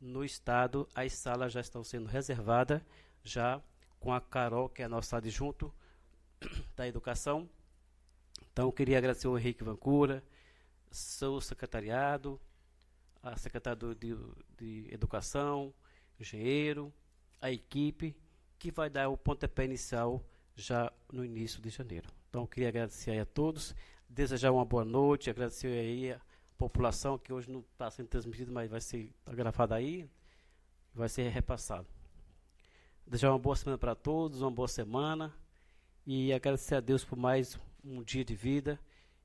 no 0.01 0.25
estado. 0.25 0.89
As 0.95 1.13
salas 1.13 1.53
já 1.53 1.61
estão 1.61 1.83
sendo 1.83 2.07
reservadas 2.07 2.81
já 3.23 3.61
com 3.99 4.11
a 4.11 4.19
Carol, 4.19 4.67
que 4.67 4.81
é 4.81 4.85
a 4.85 4.89
nossa 4.89 5.17
adjunto, 5.17 5.71
da 6.75 6.87
Educação. 6.87 7.47
Então, 8.51 8.71
queria 8.71 8.97
agradecer 8.97 9.27
ao 9.27 9.37
Henrique 9.37 9.63
Vancura, 9.63 10.23
seu 10.89 11.39
secretariado, 11.39 12.41
a 13.21 13.37
secretária 13.37 13.93
de, 13.93 14.17
de 14.57 14.87
Educação, 14.91 15.71
engenheiro, 16.19 16.91
a 17.39 17.51
equipe, 17.51 18.15
que 18.65 18.71
vai 18.71 18.89
dar 18.89 19.09
o 19.09 19.15
pontapé 19.15 19.63
inicial 19.63 20.23
já 20.55 20.91
no 21.13 21.23
início 21.23 21.61
de 21.61 21.69
janeiro. 21.69 22.09
Então, 22.27 22.47
queria 22.47 22.69
agradecer 22.69 23.19
a 23.19 23.23
todos, 23.23 23.75
desejar 24.09 24.51
uma 24.51 24.65
boa 24.65 24.83
noite, 24.83 25.29
agradecer 25.29 25.67
aí 25.67 26.11
a 26.11 26.21
população, 26.57 27.15
que 27.15 27.31
hoje 27.31 27.47
não 27.47 27.59
está 27.59 27.91
sendo 27.91 28.07
transmitido, 28.07 28.51
mas 28.51 28.71
vai 28.71 28.81
ser 28.81 29.13
gravado 29.27 29.75
aí, 29.75 30.09
vai 30.95 31.07
ser 31.07 31.29
repassado. 31.29 31.85
Desejar 33.05 33.29
uma 33.33 33.37
boa 33.37 33.55
semana 33.55 33.77
para 33.77 33.93
todos, 33.93 34.41
uma 34.41 34.49
boa 34.49 34.67
semana, 34.67 35.31
e 36.03 36.33
agradecer 36.33 36.73
a 36.73 36.79
Deus 36.79 37.05
por 37.05 37.19
mais 37.19 37.59
um 37.83 38.01
dia 38.01 38.25
de 38.25 38.33
vida, 38.33 38.79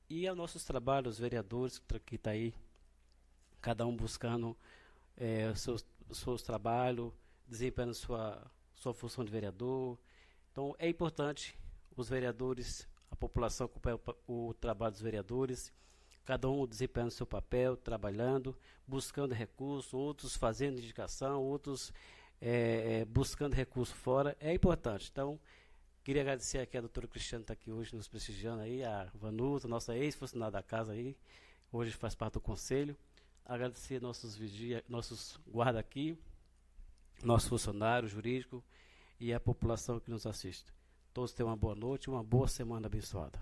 e 0.07 0.27
aos 0.27 0.37
nossos 0.37 0.63
trabalhos, 0.63 1.15
os 1.15 1.19
vereadores 1.19 1.81
que 2.05 2.13
estão 2.13 2.31
tá 2.31 2.37
aí, 2.37 2.53
cada 3.59 3.87
um 3.87 3.97
buscando 3.97 4.55
é, 5.17 5.51
seus, 5.55 5.83
seus 6.11 6.43
trabalhos, 6.43 7.11
desempenhando 7.47 7.95
sua, 7.95 8.39
sua 8.81 8.93
função 8.95 9.23
de 9.23 9.31
vereador. 9.31 9.97
Então, 10.51 10.75
é 10.79 10.89
importante 10.89 11.55
os 11.95 12.09
vereadores, 12.09 12.87
a 13.11 13.15
população 13.15 13.65
acompanhar 13.65 13.99
o, 14.27 14.55
trabalho 14.59 14.91
dos 14.91 15.01
vereadores, 15.01 15.71
cada 16.25 16.49
um 16.49 16.65
desempenhando 16.65 17.11
seu 17.11 17.27
papel, 17.27 17.77
trabalhando, 17.77 18.57
buscando 18.87 19.35
recursos, 19.35 19.93
outros 19.93 20.35
fazendo 20.35 20.79
indicação, 20.79 21.43
outros 21.43 21.93
é, 22.41 23.01
é, 23.01 23.05
buscando 23.05 23.53
recurso 23.53 23.93
fora. 23.93 24.35
É 24.39 24.51
importante. 24.51 25.09
Então, 25.11 25.39
queria 26.03 26.23
agradecer 26.23 26.57
aqui 26.57 26.75
a 26.75 26.81
doutora 26.81 27.07
Cristiane 27.07 27.43
que 27.43 27.51
está 27.51 27.53
aqui 27.53 27.71
hoje 27.71 27.95
nos 27.95 28.07
prestigiando 28.07 28.63
aí, 28.63 28.83
a 28.83 29.11
Vanusa, 29.13 29.67
nossa 29.67 29.95
ex-funcionária 29.95 30.53
da 30.53 30.63
casa 30.63 30.93
aí, 30.93 31.15
hoje 31.71 31.91
faz 31.91 32.15
parte 32.15 32.33
do 32.33 32.41
conselho. 32.41 32.97
Agradecer 33.45 34.01
nossos 34.01 34.35
vigia, 34.35 34.83
nossos 34.89 35.39
guarda 35.47 35.79
aqui, 35.79 36.17
nosso 37.23 37.49
funcionário 37.49 38.07
jurídico 38.07 38.63
e 39.19 39.33
a 39.33 39.39
população 39.39 39.99
que 39.99 40.09
nos 40.09 40.25
assiste. 40.25 40.71
Todos 41.13 41.33
tenham 41.33 41.49
uma 41.49 41.57
boa 41.57 41.75
noite 41.75 42.05
e 42.05 42.09
uma 42.09 42.23
boa 42.23 42.47
semana 42.47 42.87
abençoada. 42.87 43.39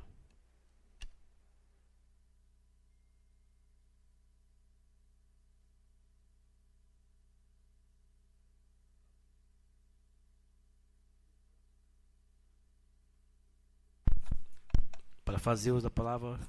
Para 15.23 15.37
fazer 15.37 15.71
uso 15.71 15.83
da 15.83 15.91
palavra, 15.91 16.39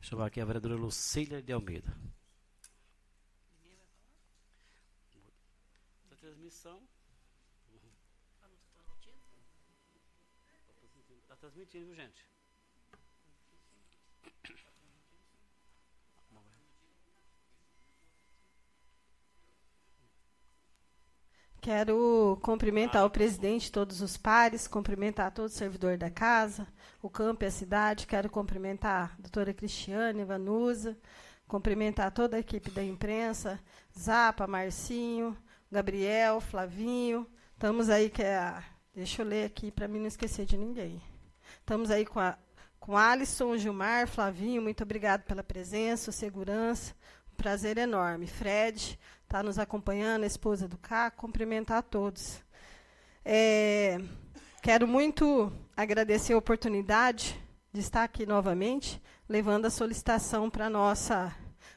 chamar 0.00 0.26
aqui 0.26 0.40
a 0.40 0.44
vereadora 0.44 0.74
Lucília 0.74 1.42
de 1.42 1.52
Almeida. 1.52 1.94
Transmissão. 6.54 6.80
Está 11.22 11.36
transmitindo, 11.36 11.94
gente. 11.94 12.24
Quero 21.60 22.38
cumprimentar 22.42 23.04
o 23.04 23.10
presidente, 23.10 23.72
todos 23.72 24.00
os 24.00 24.16
pares, 24.16 24.68
cumprimentar 24.68 25.32
todo 25.32 25.46
o 25.46 25.48
servidor 25.48 25.96
da 25.96 26.10
casa, 26.10 26.68
o 27.02 27.10
campo 27.10 27.42
e 27.42 27.46
a 27.48 27.50
cidade. 27.50 28.06
Quero 28.06 28.30
cumprimentar 28.30 29.14
a 29.18 29.22
doutora 29.22 29.52
Cristiane, 29.52 30.24
Vanusa, 30.24 30.96
cumprimentar 31.48 32.12
toda 32.12 32.36
a 32.36 32.40
equipe 32.40 32.70
da 32.70 32.84
imprensa, 32.84 33.58
Zapa, 33.98 34.46
Marcinho, 34.46 35.36
Gabriel, 35.74 36.40
Flavinho. 36.40 37.26
Estamos 37.52 37.90
aí, 37.90 38.08
que 38.08 38.22
é 38.22 38.36
a, 38.36 38.62
deixa 38.94 39.22
eu 39.22 39.26
ler 39.26 39.46
aqui 39.46 39.72
para 39.72 39.88
mim 39.88 39.98
não 39.98 40.06
esquecer 40.06 40.46
de 40.46 40.56
ninguém. 40.56 41.02
Estamos 41.58 41.90
aí 41.90 42.06
com, 42.06 42.20
a, 42.20 42.38
com 42.78 42.96
Alisson, 42.96 43.56
Gilmar, 43.56 44.06
Flavinho, 44.06 44.62
muito 44.62 44.84
obrigado 44.84 45.24
pela 45.24 45.42
presença, 45.42 46.12
segurança. 46.12 46.94
Um 47.32 47.34
prazer 47.34 47.76
enorme. 47.76 48.28
Fred 48.28 48.96
está 49.24 49.42
nos 49.42 49.58
acompanhando, 49.58 50.22
a 50.22 50.28
esposa 50.28 50.68
do 50.68 50.78
Caco, 50.78 51.16
cumprimentar 51.16 51.78
a 51.78 51.82
todos. 51.82 52.40
É, 53.24 53.98
quero 54.62 54.86
muito 54.86 55.52
agradecer 55.76 56.34
a 56.34 56.38
oportunidade 56.38 57.36
de 57.72 57.80
estar 57.80 58.04
aqui 58.04 58.24
novamente, 58.24 59.02
levando 59.28 59.66
a 59.66 59.70
solicitação 59.70 60.48
para 60.48 60.70
nossa 60.70 61.34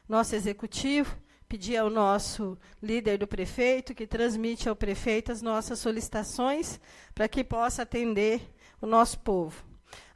nosso 0.08 0.36
executivo, 0.36 1.18
pedir 1.48 1.78
ao 1.78 1.88
nosso 1.88 2.58
líder 2.82 3.18
do 3.18 3.26
prefeito 3.26 3.94
que 3.94 4.06
transmite 4.06 4.68
ao 4.68 4.76
prefeito 4.76 5.32
as 5.32 5.40
nossas 5.40 5.78
solicitações 5.78 6.78
para 7.14 7.26
que 7.26 7.42
possa 7.42 7.82
atender 7.82 8.42
o 8.80 8.86
nosso 8.86 9.18
povo. 9.20 9.64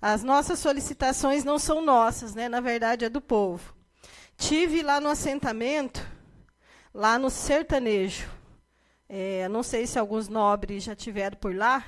As 0.01 0.23
nossas 0.23 0.59
solicitações 0.59 1.43
não 1.45 1.59
são 1.59 1.81
nossas, 1.81 2.35
né? 2.35 2.49
na 2.49 2.61
verdade 2.61 3.05
é 3.05 3.09
do 3.09 3.21
povo. 3.21 3.75
Tive 4.37 4.83
lá 4.83 5.01
no 5.01 5.09
assentamento, 5.09 6.07
lá 6.93 7.19
no 7.19 7.31
sertanejo. 7.31 8.29
É, 9.09 9.49
não 9.49 9.63
sei 9.63 9.87
se 9.87 9.99
alguns 9.99 10.29
nobres 10.29 10.85
já 10.85 10.95
tiveram 10.95 11.37
por 11.37 11.55
lá. 11.55 11.85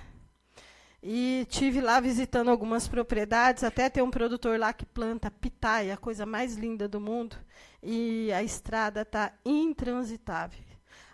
E 1.06 1.46
tive 1.50 1.82
lá 1.82 2.00
visitando 2.00 2.50
algumas 2.50 2.88
propriedades, 2.88 3.62
até 3.62 3.90
tem 3.90 4.02
um 4.02 4.10
produtor 4.10 4.58
lá 4.58 4.72
que 4.72 4.86
planta 4.86 5.30
pitaia, 5.30 5.92
a 5.92 5.98
coisa 5.98 6.24
mais 6.24 6.56
linda 6.56 6.88
do 6.88 6.98
mundo, 6.98 7.36
e 7.82 8.32
a 8.32 8.42
estrada 8.42 9.02
está 9.02 9.30
intransitável. 9.44 10.64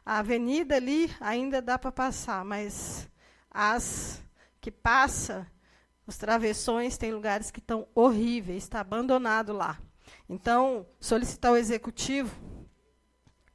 A 0.07 0.19
avenida 0.19 0.77
ali 0.77 1.11
ainda 1.19 1.61
dá 1.61 1.77
para 1.77 1.91
passar, 1.91 2.45
mas 2.45 3.11
as 3.51 4.23
que 4.61 4.71
passa 4.71 5.45
os 6.07 6.17
travessões 6.17 6.97
tem 6.97 7.11
lugares 7.13 7.51
que 7.51 7.59
estão 7.59 7.89
horríveis, 7.93 8.63
está 8.63 8.79
abandonado 8.79 9.53
lá. 9.53 9.77
Então, 10.29 10.87
solicitar 11.01 11.51
ao 11.51 11.57
executivo 11.57 12.33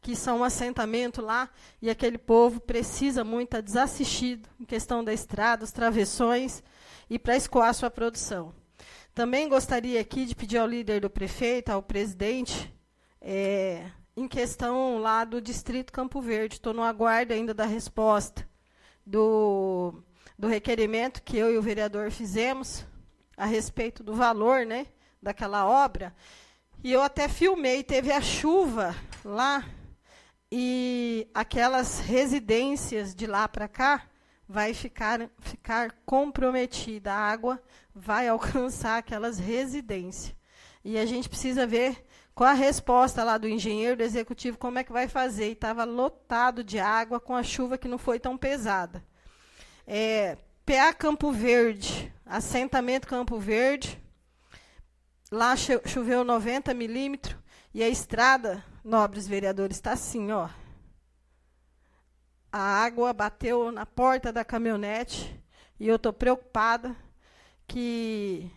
que 0.05 0.15
são 0.15 0.41
um 0.41 0.43
assentamento 0.43 1.19
lá 1.19 1.49
e 1.81 1.89
aquele 1.89 2.19
povo 2.19 2.59
precisa 2.59 3.23
muito 3.23 3.47
estar 3.47 3.57
tá 3.57 3.61
desassistido 3.61 4.47
em 4.59 4.63
questão 4.63 5.03
da 5.03 5.11
estrada, 5.11 5.63
os 5.63 5.71
travessões 5.71 6.61
e 7.09 7.17
para 7.17 7.35
escoar 7.35 7.73
sua 7.73 7.89
produção. 7.89 8.53
Também 9.15 9.49
gostaria 9.49 9.99
aqui 9.99 10.27
de 10.27 10.35
pedir 10.35 10.59
ao 10.59 10.67
líder 10.67 11.01
do 11.01 11.09
prefeito, 11.09 11.71
ao 11.71 11.81
presidente, 11.81 12.71
é, 13.19 13.89
em 14.15 14.27
questão 14.27 14.99
lá 14.99 15.25
do 15.25 15.41
distrito 15.41 15.91
Campo 15.91 16.21
Verde. 16.21 16.57
Estou 16.57 16.71
no 16.71 16.83
aguardo 16.83 17.33
ainda 17.33 17.51
da 17.51 17.65
resposta 17.65 18.47
do 19.03 20.03
do 20.37 20.47
requerimento 20.47 21.23
que 21.23 21.35
eu 21.35 21.51
e 21.51 21.57
o 21.57 21.61
vereador 21.63 22.11
fizemos 22.11 22.85
a 23.35 23.45
respeito 23.45 24.03
do 24.03 24.13
valor 24.13 24.67
né, 24.67 24.85
daquela 25.19 25.65
obra. 25.65 26.13
E 26.83 26.91
eu 26.91 27.01
até 27.01 27.27
filmei, 27.27 27.81
teve 27.81 28.11
a 28.11 28.21
chuva 28.21 28.93
lá, 29.23 29.65
e 30.57 31.27
aquelas 31.33 31.99
residências 31.99 33.13
de 33.13 33.27
lá 33.27 33.45
para 33.45 33.67
cá 33.67 34.03
vai 34.47 34.73
ficar, 34.73 35.29
ficar 35.41 35.91
comprometida. 36.05 37.11
A 37.11 37.17
água 37.17 37.61
vai 37.93 38.29
alcançar 38.29 38.99
aquelas 38.99 39.37
residências. 39.37 40.33
E 40.81 40.97
a 40.97 41.05
gente 41.05 41.27
precisa 41.27 41.67
ver 41.67 42.05
com 42.33 42.45
a 42.45 42.53
resposta 42.53 43.21
lá 43.21 43.37
do 43.37 43.49
engenheiro 43.49 43.97
do 43.97 44.03
executivo 44.03 44.57
como 44.57 44.79
é 44.79 44.85
que 44.85 44.93
vai 44.93 45.09
fazer. 45.09 45.49
E 45.49 45.51
estava 45.51 45.83
lotado 45.83 46.63
de 46.63 46.79
água 46.79 47.19
com 47.19 47.35
a 47.35 47.43
chuva 47.43 47.77
que 47.77 47.89
não 47.89 47.97
foi 47.97 48.17
tão 48.17 48.37
pesada. 48.37 49.03
É, 49.85 50.37
PA 50.65 50.93
Campo 50.93 51.33
Verde, 51.33 52.13
assentamento 52.25 53.09
Campo 53.09 53.37
Verde. 53.37 54.01
Lá 55.29 55.53
choveu 55.57 56.23
90 56.23 56.73
milímetros 56.73 57.35
e 57.75 57.83
a 57.83 57.89
estrada, 57.89 58.63
nobres 58.85 59.27
vereadores, 59.27 59.75
está 59.75 59.91
assim, 59.91 60.31
ó. 60.31 60.47
A 62.49 62.57
água 62.57 63.11
bateu 63.11 63.69
na 63.69 63.85
porta 63.85 64.31
da 64.31 64.45
caminhonete 64.45 65.37
e 65.77 65.85
eu 65.85 65.97
estou 65.97 66.13
preocupada 66.13 66.95
que 67.67 68.49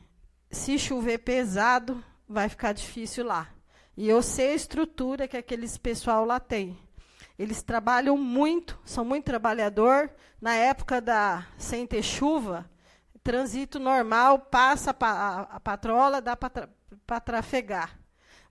se 0.52 0.78
chover 0.78 1.18
pesado 1.18 2.00
vai 2.28 2.48
ficar 2.48 2.72
difícil 2.72 3.26
lá. 3.26 3.48
E 3.96 4.09
eu 4.09 4.22
sei 4.22 4.52
a 4.52 4.54
estrutura 4.54 5.26
que 5.26 5.37
aqueles 5.37 5.76
pessoal 5.76 6.24
lá 6.24 6.38
tem. 6.38 6.78
Eles 7.37 7.61
trabalham 7.61 8.16
muito, 8.16 8.78
são 8.85 9.04
muito 9.04 9.24
trabalhador. 9.24 10.12
Na 10.40 10.54
época 10.54 11.00
da 11.00 11.44
sem 11.59 11.88
ter 11.88 12.04
chuva, 12.04 12.70
trânsito 13.24 13.81
normal, 13.81 14.38
passa 14.38 14.94
a, 15.00 15.40
a 15.40 15.59
patrola, 15.59 16.20
dá 16.20 16.37
para 16.37 16.68
tra 17.04 17.18
trafegar. 17.18 17.98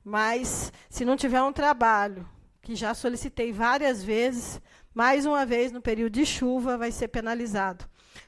Mas 0.10 0.72
se 0.90 1.04
não 1.04 1.18
tiver 1.18 1.44
um 1.44 1.52
trabalho, 1.52 2.26
que 2.62 2.78
já 2.78 2.94
solicitei 2.94 3.52
várias 3.52 4.02
vezes, 4.02 4.62
mais 4.94 5.26
uma 5.26 5.46
vez 5.46 5.70
no 5.70 5.82
período 5.82 6.14
de 6.14 6.26
chuva 6.26 6.78
vai 6.78 6.94
ser 6.94 7.10
penalizado. 7.10 7.84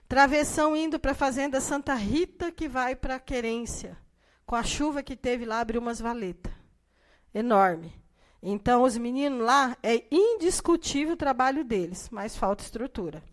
Travessão 0.05 0.75
indo 0.75 0.99
para 0.99 1.13
a 1.13 1.15
fazenda 1.15 1.61
Santa 1.61 1.93
Rita, 1.93 2.51
que 2.51 2.67
vai 2.67 2.97
para 2.97 3.15
a 3.15 3.19
Querência. 3.19 3.97
Com 4.45 4.57
a 4.57 4.63
chuva 4.63 5.01
que 5.01 5.15
teve 5.15 5.45
lá, 5.45 5.61
abriu 5.61 5.79
umas 5.79 6.01
valetas. 6.01 6.51
Enorme. 7.33 7.93
Então, 8.43 8.83
os 8.83 8.97
meninos 8.97 9.39
lá, 9.39 9.77
é 9.81 10.03
indiscutível 10.11 11.13
o 11.13 11.17
trabalho 11.17 11.63
deles, 11.63 12.09
mas 12.11 12.35
falta 12.35 12.61
estrutura. 12.61 13.23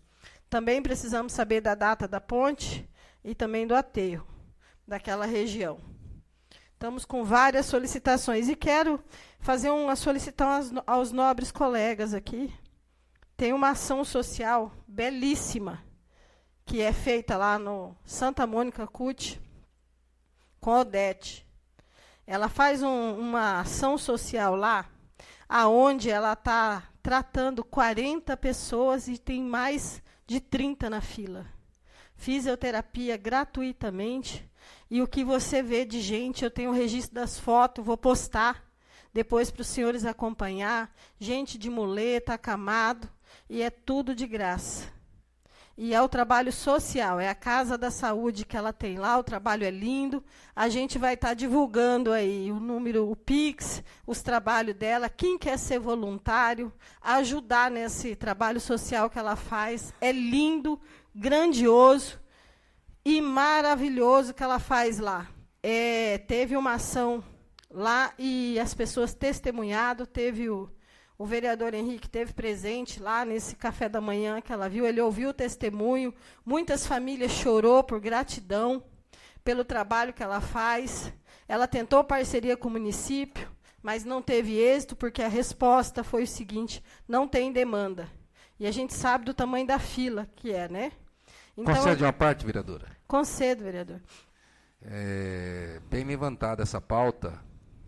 Também 0.49 0.81
precisamos 0.81 1.33
saber 1.33 1.59
da 1.59 1.75
data 1.75 2.07
da 2.07 2.21
ponte 2.21 2.89
e 3.25 3.35
também 3.35 3.67
do 3.67 3.75
aterro. 3.75 4.25
daquela 4.87 5.25
região. 5.25 5.96
Estamos 6.77 7.05
com 7.05 7.23
várias 7.23 7.65
solicitações 7.65 8.47
e 8.47 8.55
quero 8.55 9.03
fazer 9.39 9.71
uma 9.71 9.95
solicitação 9.95 10.83
aos 10.85 11.11
nobres 11.11 11.51
colegas 11.51 12.13
aqui. 12.13 12.53
Tem 13.35 13.51
uma 13.51 13.71
ação 13.71 14.05
social 14.05 14.71
belíssima 14.87 15.83
que 16.63 16.79
é 16.79 16.93
feita 16.93 17.35
lá 17.35 17.57
no 17.57 17.97
Santa 18.05 18.45
Mônica 18.45 18.85
CUT 18.85 19.41
com 20.61 20.69
a 20.69 20.81
Odete. 20.81 21.47
Ela 22.27 22.47
faz 22.47 22.83
um, 22.83 23.17
uma 23.17 23.61
ação 23.61 23.97
social 23.97 24.55
lá, 24.55 24.87
aonde 25.49 26.11
ela 26.11 26.33
está 26.33 26.83
tratando 27.01 27.63
40 27.63 28.37
pessoas 28.37 29.07
e 29.07 29.17
tem 29.17 29.41
mais 29.41 29.99
de 30.27 30.39
30 30.39 30.91
na 30.91 31.01
fila. 31.01 31.47
Fisioterapia 32.15 33.17
gratuitamente 33.17 34.47
e 34.89 35.01
o 35.01 35.07
que 35.07 35.23
você 35.23 35.61
vê 35.61 35.83
de 35.83 35.99
gente, 36.01 36.43
eu 36.43 36.51
tenho 36.51 36.69
o 36.69 36.73
registro 36.73 37.13
das 37.13 37.37
fotos, 37.37 37.83
vou 37.83 37.97
postar 37.97 38.65
depois 39.13 39.51
para 39.51 39.61
os 39.61 39.67
senhores 39.67 40.05
acompanhar. 40.05 40.93
Gente 41.19 41.57
de 41.57 41.69
muleta, 41.69 42.33
acamado, 42.33 43.09
e 43.49 43.61
é 43.61 43.69
tudo 43.69 44.15
de 44.15 44.25
graça. 44.25 44.95
E 45.77 45.93
é 45.93 46.01
o 46.01 46.09
trabalho 46.09 46.51
social, 46.51 47.19
é 47.19 47.29
a 47.29 47.35
Casa 47.35 47.77
da 47.77 47.91
Saúde 47.91 48.45
que 48.45 48.57
ela 48.57 48.73
tem 48.73 48.97
lá, 48.97 49.17
o 49.19 49.23
trabalho 49.23 49.63
é 49.63 49.69
lindo. 49.69 50.23
A 50.55 50.69
gente 50.69 50.97
vai 50.97 51.13
estar 51.13 51.29
tá 51.29 51.33
divulgando 51.33 52.11
aí 52.11 52.51
o 52.51 52.59
número, 52.59 53.11
o 53.11 53.15
Pix, 53.15 53.83
os 54.05 54.23
trabalhos 54.23 54.75
dela. 54.75 55.09
Quem 55.09 55.37
quer 55.37 55.59
ser 55.59 55.79
voluntário, 55.79 56.73
ajudar 57.01 57.69
nesse 57.69 58.15
trabalho 58.15 58.59
social 58.59 59.09
que 59.09 59.19
ela 59.19 59.35
faz. 59.35 59.93
É 60.01 60.11
lindo, 60.11 60.79
grandioso 61.13 62.19
e 63.09 63.21
maravilhoso 63.21 64.33
que 64.33 64.43
ela 64.43 64.59
faz 64.59 64.99
lá. 64.99 65.29
É, 65.63 66.17
teve 66.17 66.57
uma 66.57 66.73
ação 66.73 67.23
lá 67.71 68.13
e 68.19 68.59
as 68.59 68.73
pessoas 68.73 69.13
testemunhado, 69.13 70.05
teve 70.05 70.49
o, 70.49 70.69
o 71.17 71.25
vereador 71.25 71.73
Henrique 71.73 72.09
teve 72.09 72.33
presente 72.33 73.01
lá 73.01 73.23
nesse 73.23 73.55
café 73.55 73.87
da 73.87 74.01
manhã 74.01 74.41
que 74.41 74.51
ela 74.51 74.67
viu, 74.67 74.85
ele 74.85 74.99
ouviu 74.99 75.29
o 75.29 75.33
testemunho, 75.33 76.13
muitas 76.45 76.85
famílias 76.85 77.31
chorou 77.31 77.81
por 77.81 78.01
gratidão 78.01 78.83
pelo 79.41 79.63
trabalho 79.63 80.11
que 80.11 80.21
ela 80.21 80.41
faz. 80.41 81.13
Ela 81.47 81.65
tentou 81.65 82.03
parceria 82.03 82.57
com 82.57 82.67
o 82.67 82.71
município, 82.71 83.49
mas 83.81 84.03
não 84.03 84.21
teve 84.21 84.57
êxito 84.57 84.97
porque 84.97 85.23
a 85.23 85.29
resposta 85.29 86.03
foi 86.03 86.23
o 86.23 86.27
seguinte: 86.27 86.83
não 87.07 87.25
tem 87.25 87.53
demanda. 87.53 88.09
E 88.59 88.67
a 88.67 88.71
gente 88.71 88.93
sabe 88.93 89.23
do 89.23 89.33
tamanho 89.33 89.65
da 89.65 89.79
fila 89.79 90.27
que 90.35 90.51
é, 90.51 90.67
né? 90.67 90.91
Então, 91.57 91.73
Concede 91.73 92.03
uma 92.03 92.11
parte, 92.11 92.45
vereadora. 92.45 92.96
Concedo, 93.07 93.63
vereador. 93.63 94.01
É, 94.81 95.79
bem 95.89 96.03
levantada 96.03 96.61
essa 96.61 96.81
pauta. 96.81 97.41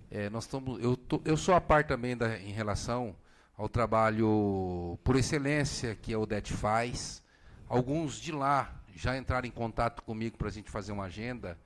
É, 0.10 0.30
nós 0.30 0.46
estamos, 0.46 0.82
eu, 0.82 0.96
tô, 0.96 1.22
eu 1.26 1.36
sou 1.36 1.54
a 1.54 1.60
par 1.60 1.86
também 1.86 2.16
da, 2.16 2.40
em 2.40 2.54
relação 2.54 3.14
ao 3.58 3.68
trabalho 3.68 4.98
por 5.04 5.18
excelência 5.18 5.94
que 5.94 6.14
a 6.14 6.20
Odete 6.20 6.54
faz. 6.54 7.22
Alguns 7.68 8.16
de 8.16 8.32
lá 8.32 8.82
já 8.96 9.18
entraram 9.18 9.46
em 9.46 9.52
contato 9.52 10.02
comigo 10.04 10.38
para 10.38 10.48
a 10.48 10.52
gente 10.52 10.72
fazer 10.72 10.94
uma 10.94 11.06
agenda. 11.06 11.60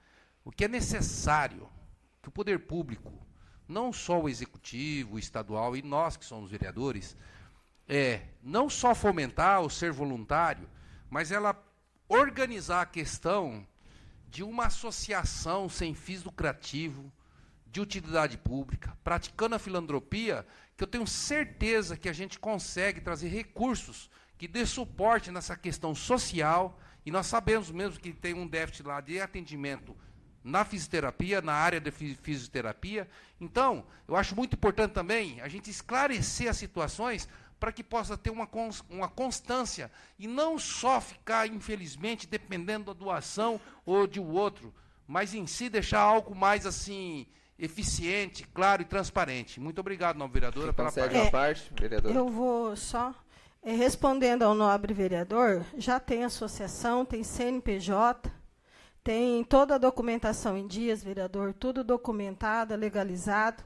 O 0.43 0.51
que 0.51 0.65
é 0.65 0.67
necessário 0.67 1.69
que 2.23 2.29
o 2.29 2.31
poder 2.31 2.65
público, 2.65 3.13
não 3.67 3.93
só 3.93 4.19
o 4.19 4.27
executivo, 4.27 5.15
o 5.15 5.19
estadual 5.19 5.77
e 5.77 5.83
nós 5.83 6.17
que 6.17 6.25
somos 6.25 6.49
vereadores, 6.49 7.15
é 7.87 8.21
não 8.41 8.67
só 8.67 8.95
fomentar 8.95 9.61
o 9.61 9.69
ser 9.69 9.91
voluntário, 9.91 10.67
mas 11.07 11.31
ela 11.31 11.53
organizar 12.13 12.81
a 12.81 12.85
questão 12.85 13.65
de 14.29 14.43
uma 14.43 14.67
associação 14.67 15.67
sem 15.67 15.95
fins 15.95 16.23
lucrativos, 16.23 17.05
de 17.67 17.81
utilidade 17.81 18.37
pública, 18.37 18.95
praticando 19.03 19.55
a 19.55 19.59
filantropia, 19.59 20.45
que 20.77 20.83
eu 20.83 20.87
tenho 20.87 21.07
certeza 21.07 21.97
que 21.97 22.07
a 22.07 22.13
gente 22.13 22.37
consegue 22.37 23.01
trazer 23.01 23.29
recursos 23.29 24.11
que 24.37 24.47
dê 24.47 24.63
suporte 24.63 25.31
nessa 25.31 25.55
questão 25.55 25.95
social, 25.95 26.79
e 27.03 27.09
nós 27.09 27.25
sabemos 27.25 27.71
mesmo 27.71 27.99
que 27.99 28.13
tem 28.13 28.35
um 28.35 28.47
déficit 28.47 28.85
lá 28.85 29.01
de 29.01 29.19
atendimento 29.19 29.97
na 30.43 30.63
fisioterapia, 30.63 31.41
na 31.41 31.53
área 31.53 31.79
de 31.79 31.89
fisioterapia. 31.89 33.09
Então, 33.41 33.85
eu 34.07 34.15
acho 34.15 34.35
muito 34.35 34.55
importante 34.55 34.91
também 34.91 35.41
a 35.41 35.47
gente 35.47 35.69
esclarecer 35.69 36.49
as 36.49 36.57
situações 36.57 37.27
para 37.63 37.71
que 37.71 37.81
possa 37.81 38.17
ter 38.17 38.29
uma, 38.29 38.45
uma 38.89 39.07
constância 39.07 39.89
e 40.19 40.27
não 40.27 40.59
só 40.59 40.99
ficar, 40.99 41.47
infelizmente, 41.47 42.27
dependendo 42.27 42.87
da 42.87 42.91
doação 42.93 43.57
ou 43.85 44.05
de 44.05 44.19
o 44.19 44.33
outro, 44.33 44.73
mas 45.07 45.33
em 45.33 45.47
si 45.47 45.69
deixar 45.69 46.01
algo 46.01 46.35
mais 46.35 46.65
assim 46.65 47.25
eficiente, 47.57 48.45
claro 48.53 48.81
e 48.81 48.85
transparente. 48.85 49.61
Muito 49.61 49.79
obrigado, 49.79 50.17
nobre 50.17 50.41
vereadora, 50.41 50.73
pela 50.73 50.91
parte. 50.91 51.15
É, 51.15 51.29
parte 51.31 51.71
vereador. 51.79 52.13
Eu 52.13 52.27
vou 52.27 52.75
só 52.75 53.15
é, 53.61 53.71
respondendo 53.71 54.43
ao 54.43 54.53
nobre 54.53 54.93
vereador, 54.93 55.65
já 55.77 56.01
tem 56.01 56.25
associação, 56.25 57.05
tem 57.05 57.23
CNPJ, 57.23 58.29
tem 59.01 59.41
toda 59.41 59.75
a 59.75 59.77
documentação 59.77 60.57
em 60.57 60.67
dias, 60.67 61.01
vereador, 61.01 61.53
tudo 61.53 61.81
documentado, 61.81 62.75
legalizado, 62.75 63.63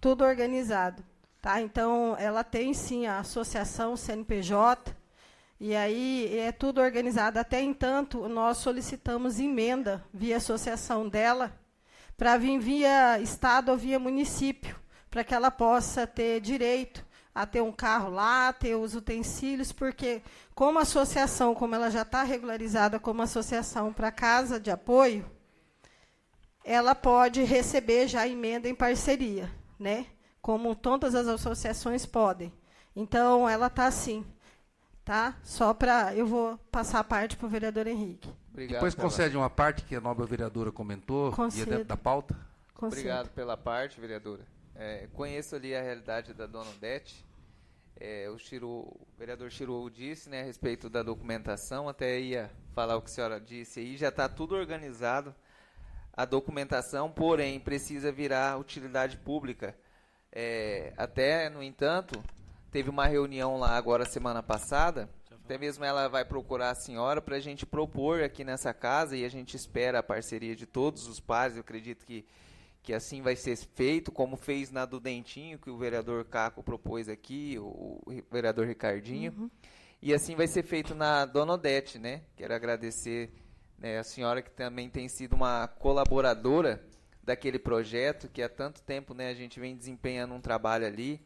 tudo 0.00 0.24
organizado. 0.24 1.04
Tá? 1.40 1.60
Então, 1.60 2.16
ela 2.18 2.44
tem 2.44 2.74
sim 2.74 3.06
a 3.06 3.20
associação 3.20 3.96
CNPJ, 3.96 4.94
e 5.58 5.74
aí 5.74 6.38
é 6.38 6.52
tudo 6.52 6.80
organizado. 6.80 7.38
Até 7.38 7.60
entanto, 7.62 8.28
nós 8.28 8.58
solicitamos 8.58 9.38
emenda 9.38 10.04
via 10.12 10.36
associação 10.36 11.08
dela 11.08 11.52
para 12.16 12.36
vir 12.36 12.58
via 12.58 13.18
Estado 13.20 13.70
ou 13.70 13.78
via 13.78 13.98
município, 13.98 14.76
para 15.10 15.24
que 15.24 15.34
ela 15.34 15.50
possa 15.50 16.06
ter 16.06 16.40
direito 16.40 17.04
a 17.34 17.46
ter 17.46 17.62
um 17.62 17.72
carro 17.72 18.10
lá, 18.10 18.52
ter 18.52 18.74
os 18.74 18.94
utensílios, 18.94 19.72
porque 19.72 20.20
como 20.54 20.78
associação, 20.78 21.54
como 21.54 21.74
ela 21.74 21.90
já 21.90 22.02
está 22.02 22.22
regularizada 22.22 22.98
como 22.98 23.22
associação 23.22 23.92
para 23.92 24.10
casa 24.10 24.60
de 24.60 24.70
apoio, 24.70 25.24
ela 26.64 26.94
pode 26.94 27.42
receber 27.42 28.08
já 28.08 28.28
emenda 28.28 28.68
em 28.68 28.74
parceria, 28.74 29.50
né? 29.78 30.06
Como 30.40 30.74
todas 30.74 31.14
as 31.14 31.26
associações 31.26 32.06
podem. 32.06 32.52
Então, 32.94 33.48
ela 33.48 33.66
está 33.66 33.86
assim, 33.86 34.24
tá? 35.04 35.36
Só 35.42 35.72
para... 35.72 36.14
Eu 36.14 36.26
vou 36.26 36.58
passar 36.70 37.00
a 37.00 37.04
parte 37.04 37.36
para 37.36 37.46
o 37.46 37.50
vereador 37.50 37.86
Henrique. 37.86 38.32
Obrigado 38.50 38.74
Depois 38.74 38.94
pela... 38.94 39.08
concede 39.08 39.36
uma 39.36 39.50
parte 39.50 39.84
que 39.84 39.94
a 39.94 40.00
nobre 40.00 40.26
vereadora 40.26 40.72
comentou, 40.72 41.32
Concedo. 41.32 41.70
e 41.70 41.72
é 41.72 41.76
dentro 41.76 41.88
da 41.88 41.96
pauta. 41.96 42.34
Concedo. 42.74 43.00
Obrigado 43.00 43.28
pela 43.30 43.56
parte, 43.56 44.00
vereadora. 44.00 44.46
É, 44.74 45.08
conheço 45.12 45.54
ali 45.54 45.74
a 45.74 45.82
realidade 45.82 46.32
da 46.32 46.46
dona 46.46 46.70
Odete. 46.70 47.24
É, 47.96 48.30
o, 48.30 48.38
Chiru, 48.38 48.66
o 48.68 49.06
vereador 49.18 49.50
Chiru 49.50 49.90
disse 49.90 50.30
né, 50.30 50.40
a 50.40 50.44
respeito 50.44 50.88
da 50.88 51.02
documentação, 51.02 51.86
até 51.86 52.18
ia 52.18 52.50
falar 52.72 52.96
o 52.96 53.02
que 53.02 53.10
a 53.10 53.12
senhora 53.12 53.38
disse 53.38 53.80
aí, 53.80 53.98
já 53.98 54.08
está 54.08 54.26
tudo 54.26 54.54
organizado, 54.54 55.34
a 56.14 56.24
documentação, 56.24 57.10
porém, 57.10 57.60
precisa 57.60 58.10
virar 58.10 58.58
utilidade 58.58 59.18
pública. 59.18 59.76
É, 60.32 60.92
até, 60.96 61.48
no 61.50 61.62
entanto, 61.62 62.22
teve 62.70 62.88
uma 62.88 63.06
reunião 63.06 63.58
lá 63.58 63.76
agora 63.76 64.04
semana 64.04 64.42
passada. 64.42 65.08
Até 65.44 65.58
mesmo 65.58 65.84
ela 65.84 66.06
vai 66.08 66.24
procurar 66.24 66.70
a 66.70 66.74
senhora 66.76 67.20
para 67.20 67.36
a 67.36 67.40
gente 67.40 67.66
propor 67.66 68.22
aqui 68.22 68.44
nessa 68.44 68.72
casa 68.72 69.16
e 69.16 69.24
a 69.24 69.28
gente 69.28 69.56
espera 69.56 69.98
a 69.98 70.02
parceria 70.02 70.54
de 70.54 70.64
todos 70.64 71.08
os 71.08 71.18
pares. 71.18 71.56
Eu 71.56 71.62
acredito 71.62 72.06
que, 72.06 72.24
que 72.82 72.94
assim 72.94 73.20
vai 73.20 73.34
ser 73.34 73.56
feito, 73.56 74.12
como 74.12 74.36
fez 74.36 74.70
na 74.70 74.84
do 74.84 75.00
Dentinho, 75.00 75.58
que 75.58 75.68
o 75.68 75.76
vereador 75.76 76.24
Caco 76.24 76.62
propôs 76.62 77.08
aqui, 77.08 77.58
o, 77.58 78.00
o 78.06 78.22
vereador 78.30 78.66
Ricardinho. 78.66 79.32
Uhum. 79.36 79.50
E 80.00 80.14
assim 80.14 80.36
vai 80.36 80.46
ser 80.46 80.62
feito 80.62 80.94
na 80.94 81.26
Dona 81.26 81.54
Odete, 81.54 81.98
né? 81.98 82.22
Quero 82.36 82.54
agradecer 82.54 83.32
né, 83.76 83.98
a 83.98 84.04
senhora 84.04 84.40
que 84.40 84.50
também 84.50 84.88
tem 84.88 85.08
sido 85.08 85.34
uma 85.34 85.66
colaboradora 85.66 86.80
daquele 87.22 87.58
projeto 87.58 88.28
que 88.28 88.42
há 88.42 88.48
tanto 88.48 88.82
tempo 88.82 89.14
né, 89.14 89.28
a 89.28 89.34
gente 89.34 89.60
vem 89.60 89.76
desempenhando 89.76 90.34
um 90.34 90.40
trabalho 90.40 90.86
ali. 90.86 91.20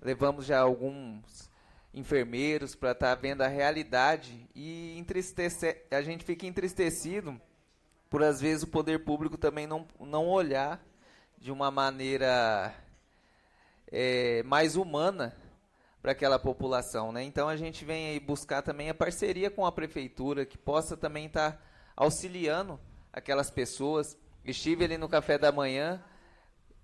Levamos 0.00 0.46
já 0.46 0.60
alguns 0.60 1.50
enfermeiros 1.92 2.74
para 2.74 2.92
estar 2.92 3.16
tá 3.16 3.20
vendo 3.20 3.42
a 3.42 3.48
realidade 3.48 4.48
e 4.54 4.96
entristecer, 4.98 5.86
a 5.90 6.02
gente 6.02 6.24
fica 6.24 6.46
entristecido 6.46 7.40
por 8.08 8.22
às 8.22 8.40
vezes 8.40 8.62
o 8.62 8.68
poder 8.68 9.04
público 9.04 9.36
também 9.36 9.66
não, 9.66 9.86
não 9.98 10.28
olhar 10.28 10.80
de 11.36 11.50
uma 11.50 11.70
maneira 11.70 12.74
é, 13.90 14.42
mais 14.44 14.76
humana 14.76 15.36
para 16.00 16.12
aquela 16.12 16.38
população, 16.38 17.12
né? 17.12 17.22
Então 17.22 17.48
a 17.48 17.56
gente 17.56 17.84
vem 17.84 18.08
aí 18.10 18.20
buscar 18.20 18.62
também 18.62 18.88
a 18.88 18.94
parceria 18.94 19.50
com 19.50 19.66
a 19.66 19.72
prefeitura 19.72 20.46
que 20.46 20.56
possa 20.56 20.96
também 20.96 21.26
estar 21.26 21.52
tá 21.52 21.58
auxiliando 21.96 22.78
aquelas 23.12 23.50
pessoas 23.50 24.16
Estive 24.44 24.84
ali 24.84 24.96
no 24.96 25.08
café 25.08 25.36
da 25.36 25.52
manhã, 25.52 26.02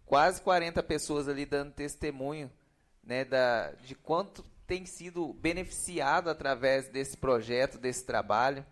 quase 0.05 0.41
40 0.43 0.83
pessoas 0.83 1.29
ali 1.29 1.47
dando 1.47 1.73
testemunho 1.73 2.51
né, 3.03 3.25
da, 3.25 3.73
de 3.73 3.95
quanto 3.95 4.45
tem 4.67 4.87
sido 4.87 5.33
beneficiado 5.35 6.31
através 6.31 6.89
desse 6.89 7.17
projeto, 7.17 7.79
desse 7.79 8.05
trabalho. 8.05 8.65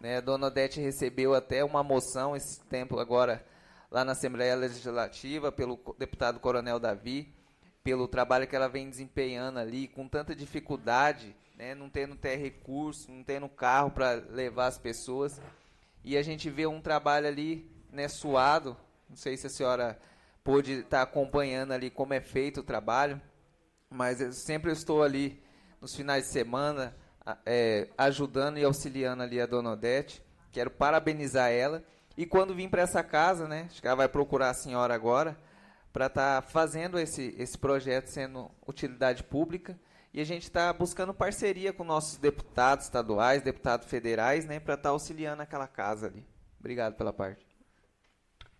Né? 0.00 0.18
A 0.18 0.20
dona 0.20 0.46
Odete 0.48 0.80
recebeu 0.80 1.34
até 1.34 1.64
uma 1.64 1.82
moção 1.82 2.36
esse 2.36 2.60
tempo 2.66 2.98
agora 2.98 3.44
lá 3.90 4.04
na 4.04 4.12
Assembleia 4.12 4.54
Legislativa 4.54 5.50
pelo 5.50 5.78
deputado 5.98 6.40
Coronel 6.40 6.78
Davi, 6.78 7.34
pelo 7.82 8.06
trabalho 8.06 8.46
que 8.46 8.54
ela 8.54 8.68
vem 8.68 8.88
desempenhando 8.90 9.58
ali, 9.58 9.88
com 9.88 10.06
tanta 10.06 10.34
dificuldade, 10.36 11.34
né? 11.56 11.74
não 11.74 11.88
tendo 11.88 12.14
ter 12.14 12.36
recurso, 12.36 13.10
não 13.10 13.24
tendo 13.24 13.48
carro 13.48 13.90
para 13.90 14.12
levar 14.12 14.66
as 14.66 14.78
pessoas. 14.78 15.40
E 16.04 16.16
a 16.16 16.22
gente 16.22 16.50
vê 16.50 16.66
um 16.66 16.82
trabalho 16.82 17.26
ali 17.26 17.66
né, 17.90 18.08
suado, 18.08 18.76
não 19.08 19.16
sei 19.16 19.36
se 19.36 19.46
a 19.46 19.50
senhora 19.50 19.98
pôde 20.44 20.80
estar 20.80 20.98
tá 20.98 21.02
acompanhando 21.02 21.72
ali 21.72 21.90
como 21.90 22.14
é 22.14 22.20
feito 22.20 22.60
o 22.60 22.64
trabalho, 22.64 23.20
mas 23.90 24.20
eu 24.20 24.32
sempre 24.32 24.72
estou 24.72 25.02
ali 25.02 25.42
nos 25.80 25.94
finais 25.94 26.24
de 26.24 26.30
semana 26.30 26.94
é, 27.44 27.88
ajudando 27.96 28.58
e 28.58 28.64
auxiliando 28.64 29.22
ali 29.22 29.40
a 29.40 29.46
dona 29.46 29.72
Odete. 29.72 30.22
Quero 30.52 30.70
parabenizar 30.70 31.50
ela. 31.50 31.82
E 32.16 32.26
quando 32.26 32.54
vim 32.54 32.68
para 32.68 32.82
essa 32.82 33.02
casa, 33.02 33.46
né, 33.46 33.66
acho 33.70 33.80
que 33.80 33.86
ela 33.86 33.96
vai 33.96 34.08
procurar 34.08 34.50
a 34.50 34.54
senhora 34.54 34.94
agora, 34.94 35.36
para 35.92 36.06
estar 36.06 36.42
tá 36.42 36.48
fazendo 36.48 36.98
esse, 36.98 37.34
esse 37.38 37.56
projeto 37.56 38.08
sendo 38.08 38.50
utilidade 38.66 39.22
pública. 39.22 39.78
E 40.12 40.20
a 40.20 40.24
gente 40.24 40.44
está 40.44 40.72
buscando 40.72 41.14
parceria 41.14 41.72
com 41.72 41.84
nossos 41.84 42.16
deputados 42.16 42.86
estaduais, 42.86 43.42
deputados 43.42 43.86
federais, 43.86 44.44
né, 44.46 44.58
para 44.58 44.74
estar 44.74 44.88
tá 44.88 44.92
auxiliando 44.92 45.42
aquela 45.42 45.68
casa 45.68 46.06
ali. 46.06 46.26
Obrigado 46.58 46.94
pela 46.94 47.12
parte. 47.12 47.47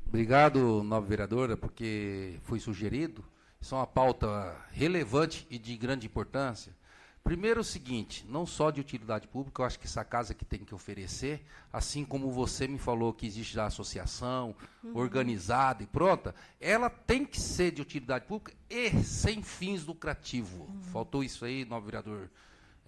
Obrigado, 0.09 0.83
nova 0.83 1.07
vereadora, 1.07 1.55
porque 1.55 2.41
foi 2.45 2.59
sugerido. 2.59 3.23
Isso 3.61 3.75
é 3.75 3.79
uma 3.79 3.87
pauta 3.87 4.57
relevante 4.71 5.47
e 5.51 5.59
de 5.59 5.77
grande 5.77 6.07
importância. 6.07 6.75
Primeiro, 7.23 7.61
o 7.61 7.65
seguinte: 7.65 8.25
não 8.27 8.47
só 8.47 8.71
de 8.71 8.81
utilidade 8.81 9.29
pública, 9.29 9.61
eu 9.61 9.67
acho 9.67 9.79
que 9.79 9.85
essa 9.85 10.03
casa 10.03 10.33
que 10.33 10.47
tem 10.47 10.61
que 10.61 10.75
oferecer, 10.75 11.45
assim 11.71 12.07
como 12.07 12.31
você 12.31 12.67
me 12.67 12.79
falou 12.79 13.13
que 13.13 13.27
existe 13.27 13.53
já 13.53 13.67
associação 13.67 14.57
uhum. 14.83 14.97
organizada 14.97 15.83
e 15.83 15.87
pronta, 15.87 16.35
ela 16.59 16.89
tem 16.89 17.27
que 17.27 17.39
ser 17.39 17.73
de 17.73 17.83
utilidade 17.83 18.25
pública 18.25 18.57
e 18.71 18.91
sem 19.05 19.43
fins 19.43 19.85
lucrativos. 19.85 20.59
Uhum. 20.71 20.83
Faltou 20.85 21.23
isso 21.23 21.45
aí, 21.45 21.67
novo 21.67 21.85
vereador, 21.85 22.31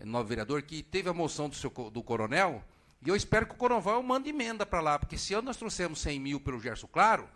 novo 0.07 0.27
vereador, 0.27 0.63
que 0.63 0.83
teve 0.83 1.11
a 1.11 1.13
moção 1.13 1.51
do, 1.51 1.55
seu, 1.55 1.71
do 1.91 2.03
coronel 2.03 2.65
e 3.05 3.09
eu 3.09 3.17
espero 3.17 3.47
que 3.47 3.55
o 3.55 3.57
Coroval 3.57 4.03
mande 4.03 4.29
emenda 4.29 4.67
para 4.67 4.81
lá, 4.81 4.99
porque 4.99 5.17
se 5.17 5.35
nós 5.41 5.57
trouxemos 5.57 6.01
100 6.01 6.21
mil 6.21 6.41
pelo 6.41 6.61
Gerson 6.61 6.87
Claro, 6.87 7.29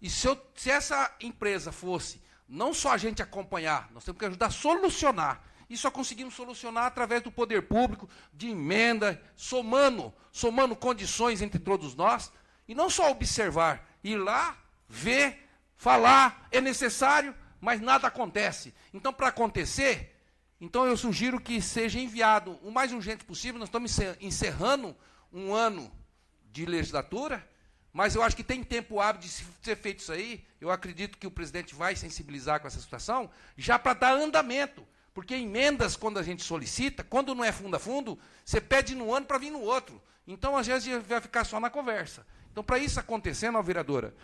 e 0.00 0.10
se, 0.10 0.26
eu, 0.26 0.38
se 0.54 0.70
essa 0.70 1.14
empresa 1.20 1.72
fosse 1.72 2.22
não 2.48 2.72
só 2.72 2.92
a 2.92 2.96
gente 2.96 3.22
acompanhar, 3.22 3.90
nós 3.92 4.04
temos 4.04 4.18
que 4.18 4.26
ajudar 4.26 4.46
a 4.46 4.50
solucionar. 4.50 5.42
E 5.68 5.76
só 5.76 5.90
conseguimos 5.90 6.34
solucionar 6.34 6.84
através 6.84 7.22
do 7.22 7.32
poder 7.32 7.62
público, 7.62 8.08
de 8.32 8.50
emenda, 8.50 9.20
somando, 9.34 10.14
somando 10.30 10.76
condições 10.76 11.42
entre 11.42 11.58
todos 11.58 11.96
nós, 11.96 12.30
e 12.68 12.74
não 12.74 12.88
só 12.88 13.10
observar, 13.10 13.84
ir 14.04 14.16
lá, 14.16 14.56
ver, 14.88 15.48
falar, 15.76 16.46
é 16.52 16.60
necessário, 16.60 17.34
mas 17.60 17.80
nada 17.80 18.06
acontece. 18.06 18.72
Então, 18.94 19.12
para 19.12 19.28
acontecer, 19.28 20.15
então 20.60 20.86
eu 20.86 20.96
sugiro 20.96 21.40
que 21.40 21.60
seja 21.60 22.00
enviado 22.00 22.52
o 22.62 22.70
mais 22.70 22.92
urgente 22.92 23.24
possível. 23.24 23.58
Nós 23.58 23.68
estamos 23.68 23.96
encerrando 24.20 24.96
um 25.32 25.54
ano 25.54 25.90
de 26.50 26.64
legislatura, 26.64 27.46
mas 27.92 28.14
eu 28.14 28.22
acho 28.22 28.36
que 28.36 28.44
tem 28.44 28.62
tempo 28.64 29.00
hábil 29.00 29.22
de 29.22 29.28
ser 29.28 29.76
feito 29.76 30.00
isso 30.00 30.12
aí. 30.12 30.44
Eu 30.60 30.70
acredito 30.70 31.18
que 31.18 31.26
o 31.26 31.30
presidente 31.30 31.74
vai 31.74 31.94
sensibilizar 31.94 32.60
com 32.60 32.66
essa 32.66 32.80
situação, 32.80 33.30
já 33.56 33.78
para 33.78 33.94
dar 33.94 34.14
andamento. 34.14 34.86
Porque 35.12 35.34
emendas, 35.34 35.96
quando 35.96 36.18
a 36.18 36.22
gente 36.22 36.42
solicita, 36.42 37.02
quando 37.02 37.34
não 37.34 37.42
é 37.42 37.50
fundo 37.50 37.74
a 37.74 37.78
fundo, 37.78 38.18
você 38.44 38.60
pede 38.60 38.94
no 38.94 39.14
ano 39.14 39.24
para 39.24 39.38
vir 39.38 39.50
no 39.50 39.60
outro. 39.60 40.02
Então, 40.26 40.56
às 40.56 40.66
vezes, 40.66 41.02
vai 41.06 41.20
ficar 41.22 41.44
só 41.44 41.58
na 41.58 41.70
conversa. 41.70 42.26
Então, 42.52 42.62
para 42.62 42.78
isso 42.78 43.00
acontecer, 43.00 43.50
não, 43.50 43.62
vereadora, 43.62 44.14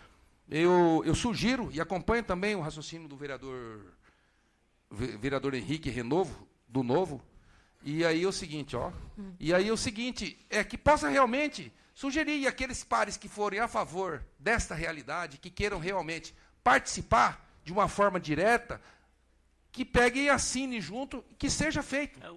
eu, 0.47 1.01
eu 1.05 1.15
sugiro 1.15 1.71
e 1.71 1.81
acompanho 1.81 2.23
também 2.23 2.55
o 2.55 2.61
raciocínio 2.61 3.07
do 3.07 3.15
vereador 3.15 3.93
vereador 4.93 5.53
Henrique 5.55 5.89
Renovo, 5.89 6.47
do 6.67 6.83
Novo. 6.83 7.21
E 7.81 8.05
aí 8.05 8.23
é 8.23 8.27
o 8.27 8.31
seguinte, 8.31 8.75
ó. 8.75 8.91
E 9.39 9.53
aí 9.53 9.67
é 9.67 9.71
o 9.71 9.77
seguinte, 9.77 10.37
é 10.49 10.63
que 10.63 10.77
possa 10.77 11.09
realmente 11.09 11.71
sugerir 11.93 12.47
aqueles 12.47 12.83
pares 12.83 13.17
que 13.17 13.27
forem 13.27 13.59
a 13.59 13.67
favor 13.67 14.23
desta 14.39 14.73
realidade, 14.73 15.37
que 15.37 15.49
queiram 15.49 15.79
realmente 15.79 16.33
participar 16.63 17.45
de 17.63 17.73
uma 17.73 17.87
forma 17.87 18.19
direta, 18.19 18.81
que 19.71 19.83
peguem 19.83 20.25
e 20.25 20.29
assinem 20.29 20.79
junto, 20.79 21.23
que 21.37 21.49
seja 21.49 21.83
feito. 21.83 22.23
É 22.23 22.29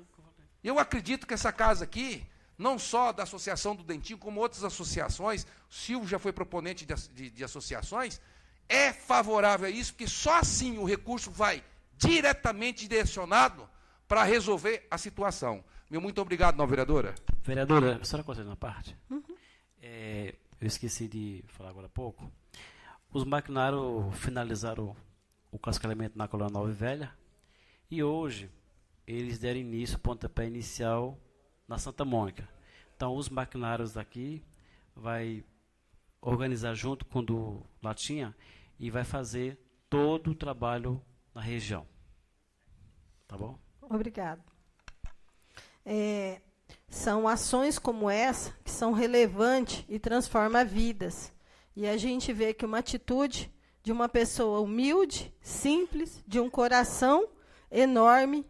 Eu 0.64 0.78
acredito 0.78 1.26
que 1.26 1.34
essa 1.34 1.52
casa 1.52 1.84
aqui, 1.84 2.26
não 2.58 2.78
só 2.78 3.12
da 3.12 3.22
Associação 3.22 3.76
do 3.76 3.84
Dentinho, 3.84 4.18
como 4.18 4.40
outras 4.40 4.64
associações, 4.64 5.46
o 5.70 5.74
Silvio 5.74 6.08
já 6.08 6.18
foi 6.18 6.32
proponente 6.32 6.84
de, 6.84 6.94
de, 7.10 7.30
de 7.30 7.44
associações, 7.44 8.20
é 8.68 8.92
favorável 8.92 9.68
a 9.68 9.70
isso, 9.70 9.92
porque 9.92 10.08
só 10.08 10.38
assim 10.38 10.78
o 10.78 10.84
recurso 10.84 11.30
vai 11.30 11.62
diretamente 11.96 12.88
direcionado 12.88 13.68
para 14.06 14.22
resolver 14.22 14.86
a 14.90 14.98
situação. 14.98 15.64
Meu 15.90 16.00
muito 16.00 16.20
obrigado, 16.20 16.56
não, 16.56 16.66
vereadora. 16.66 17.14
Vereadora, 17.42 17.98
a 18.00 18.04
senhora 18.04 18.24
consegue 18.24 18.48
uma 18.48 18.56
parte? 18.56 18.96
Uhum. 19.10 19.22
É, 19.80 20.34
eu 20.60 20.66
esqueci 20.66 21.06
de 21.06 21.44
falar 21.48 21.70
agora 21.70 21.86
há 21.86 21.90
pouco. 21.90 22.30
Os 23.12 23.24
maquinários 23.24 24.14
finalizaram 24.18 24.96
o 25.50 25.58
cascalhamento 25.58 26.18
na 26.18 26.28
coluna 26.28 26.50
nova 26.50 26.70
e 26.70 26.74
velha 26.74 27.12
e 27.90 28.02
hoje 28.02 28.50
eles 29.06 29.38
deram 29.38 29.60
início, 29.60 29.98
pontapé 29.98 30.46
inicial 30.46 31.18
na 31.68 31.78
Santa 31.78 32.04
Mônica. 32.04 32.48
Então 32.96 33.14
os 33.14 33.28
maquinários 33.28 33.92
daqui 33.92 34.42
vai 34.94 35.44
organizar 36.20 36.74
junto 36.74 37.04
com 37.04 37.20
o 37.20 37.22
do 37.22 37.62
Latinha 37.82 38.34
e 38.78 38.90
vai 38.90 39.04
fazer 39.04 39.58
todo 39.88 40.32
o 40.32 40.34
trabalho 40.34 41.00
na 41.36 41.42
região. 41.42 41.86
Tá 43.28 43.36
bom? 43.36 43.58
Obrigado. 43.82 44.42
É, 45.84 46.40
são 46.88 47.28
ações 47.28 47.78
como 47.78 48.08
essa 48.08 48.56
que 48.64 48.70
são 48.70 48.92
relevantes 48.92 49.84
e 49.86 49.98
transformam 49.98 50.64
vidas. 50.64 51.30
E 51.76 51.86
a 51.86 51.98
gente 51.98 52.32
vê 52.32 52.54
que 52.54 52.64
uma 52.64 52.78
atitude 52.78 53.52
de 53.82 53.92
uma 53.92 54.08
pessoa 54.08 54.60
humilde, 54.60 55.30
simples, 55.42 56.24
de 56.26 56.40
um 56.40 56.48
coração 56.48 57.28
enorme 57.70 58.46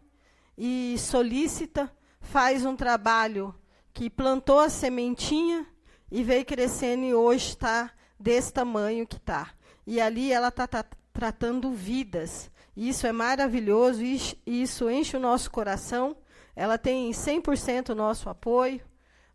e 0.57 0.95
solícita, 0.97 1.93
faz 2.21 2.63
um 2.65 2.75
trabalho 2.75 3.53
que 3.93 4.09
plantou 4.09 4.61
a 4.61 4.69
sementinha 4.69 5.67
e 6.09 6.23
veio 6.23 6.45
crescendo 6.45 7.03
e 7.03 7.13
hoje 7.13 7.49
está 7.49 7.91
desse 8.17 8.53
tamanho 8.53 9.05
que 9.05 9.17
está. 9.17 9.51
E 9.85 9.99
ali 9.99 10.31
ela 10.31 10.47
está 10.47 10.65
tá, 10.65 10.85
tratando 11.11 11.69
vidas. 11.73 12.49
Isso 12.77 13.07
é 13.07 13.11
maravilhoso, 13.11 14.03
isso 14.45 14.87
enche 14.87 15.17
o 15.17 15.19
nosso 15.19 15.49
coração. 15.49 16.15
Ela 16.55 16.77
tem 16.77 17.09
100% 17.09 17.89
o 17.89 17.95
nosso 17.95 18.29
apoio, 18.29 18.79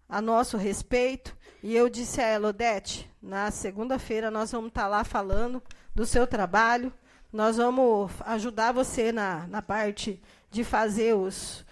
a 0.09 0.23
nosso 0.23 0.57
respeito. 0.57 1.37
E 1.61 1.75
eu 1.75 1.89
disse 1.89 2.21
a 2.21 2.25
ela, 2.25 2.51
Odete, 2.51 3.11
na 3.21 3.51
segunda-feira 3.51 4.31
nós 4.31 4.53
vamos 4.53 4.69
estar 4.69 4.87
lá 4.87 5.03
falando 5.03 5.61
do 5.93 6.07
seu 6.07 6.25
trabalho. 6.25 6.93
Nós 7.33 7.57
vamos 7.57 8.13
ajudar 8.27 8.71
você 8.71 9.11
na, 9.11 9.49
na 9.49 9.61
parte 9.61 10.23
de 10.49 10.63
fazer 10.63 11.17
os, 11.17 11.67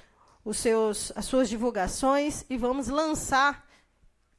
os 0.44 0.56
seus, 0.56 1.12
as 1.14 1.24
suas 1.24 1.48
divulgações 1.48 2.44
e 2.50 2.56
vamos 2.56 2.88
lançar. 2.88 3.64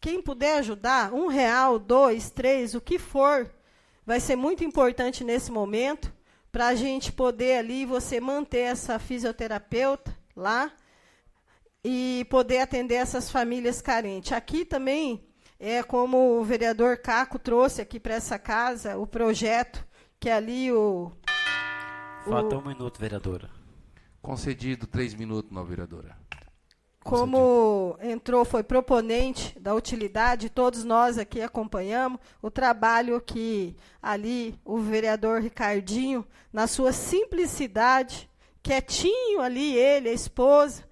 Quem 0.01 0.21
puder 0.21 0.57
ajudar, 0.57 1.13
um 1.13 1.27
real, 1.27 1.79
dois, 1.79 2.29
três, 2.29 2.75
o 2.75 2.81
que 2.81 2.99
for, 2.99 3.49
vai 4.05 4.19
ser 4.19 4.35
muito 4.35 4.65
importante 4.65 5.23
nesse 5.23 5.49
momento 5.49 6.11
para 6.51 6.67
a 6.67 6.75
gente 6.75 7.11
poder 7.11 7.57
ali 7.57 7.85
você 7.85 8.19
manter 8.19 8.59
essa 8.59 8.99
fisioterapeuta 8.99 10.15
lá 10.35 10.71
e 11.83 12.25
poder 12.29 12.59
atender 12.59 12.95
essas 12.95 13.31
famílias 13.31 13.81
carentes. 13.81 14.31
Aqui 14.33 14.65
também 14.65 15.23
é 15.59 15.81
como 15.81 16.39
o 16.39 16.43
vereador 16.43 16.97
Caco 16.97 17.39
trouxe 17.39 17.81
aqui 17.81 17.99
para 17.99 18.15
essa 18.15 18.37
casa 18.37 18.97
o 18.97 19.07
projeto 19.07 19.85
que 20.19 20.29
é 20.29 20.33
ali 20.33 20.71
o 20.71 21.11
Falta 22.25 22.55
um 22.55 22.61
minuto, 22.61 22.99
vereadora. 22.99 23.49
Concedido 24.21 24.85
três 24.85 25.15
minutos, 25.15 25.51
não, 25.51 25.65
vereadora 25.65 26.20
como 27.03 27.97
entrou, 27.99 28.45
foi 28.45 28.63
proponente 28.63 29.59
da 29.59 29.73
utilidade, 29.73 30.49
todos 30.49 30.83
nós 30.83 31.17
aqui 31.17 31.41
acompanhamos 31.41 32.19
o 32.41 32.51
trabalho 32.51 33.19
que 33.19 33.75
ali 34.01 34.59
o 34.63 34.77
vereador 34.77 35.41
Ricardinho, 35.41 36.25
na 36.53 36.67
sua 36.67 36.93
simplicidade, 36.93 38.29
quietinho 38.61 39.41
ali, 39.41 39.75
ele, 39.75 40.09
a 40.09 40.13
esposa, 40.13 40.83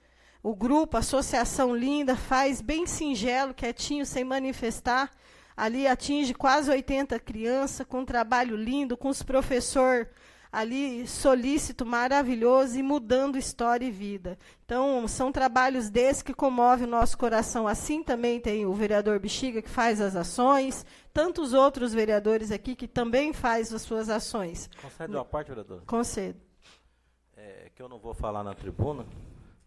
o 0.42 0.56
grupo, 0.56 0.98
a 0.98 1.02
associação 1.02 1.76
linda, 1.76 2.16
faz 2.16 2.60
bem 2.60 2.88
singelo, 2.88 3.54
quietinho, 3.54 4.06
sem 4.06 4.24
manifestar. 4.24 5.12
Ali 5.56 5.86
atinge 5.86 6.34
quase 6.34 6.72
80 6.72 7.20
crianças, 7.20 7.86
com 7.86 8.00
um 8.00 8.06
trabalho 8.06 8.56
lindo, 8.56 8.96
com 8.96 9.10
os 9.10 9.22
professores 9.22 10.08
ali 10.52 11.08
solícito, 11.08 11.86
maravilhoso 11.86 12.78
e 12.78 12.84
mudando 12.84 13.38
história 13.38 13.86
e 13.86 13.92
vida. 13.92 14.38
Então, 14.66 15.08
são 15.08 15.32
trabalhos 15.32 15.90
desses 15.90 16.24
que 16.24 16.34
comovem 16.34 16.88
o 16.88 16.90
nosso 16.90 17.18
coração. 17.18 17.68
Assim 17.68 18.04
também 18.04 18.40
tem 18.40 18.66
o 18.66 18.74
vereador 18.74 19.20
Bexiga, 19.20 19.62
que 19.62 19.70
faz 19.70 20.02
as 20.02 20.16
ações, 20.16 20.86
tantos 21.14 21.54
outros 21.54 21.94
vereadores 21.94 22.52
aqui 22.52 22.76
que 22.76 22.88
também 22.88 23.32
faz 23.32 23.74
as 23.74 23.84
suas 23.84 24.10
ações. 24.10 24.70
Concede 24.82 25.16
uma 25.16 25.26
parte, 25.26 25.50
vereador? 25.50 25.84
Concedo. 25.86 26.40
É, 27.38 27.72
que 27.76 27.82
eu 27.82 27.88
não 27.88 28.00
vou 28.00 28.14
falar 28.14 28.44
na 28.44 28.54
tribuna, 28.54 29.06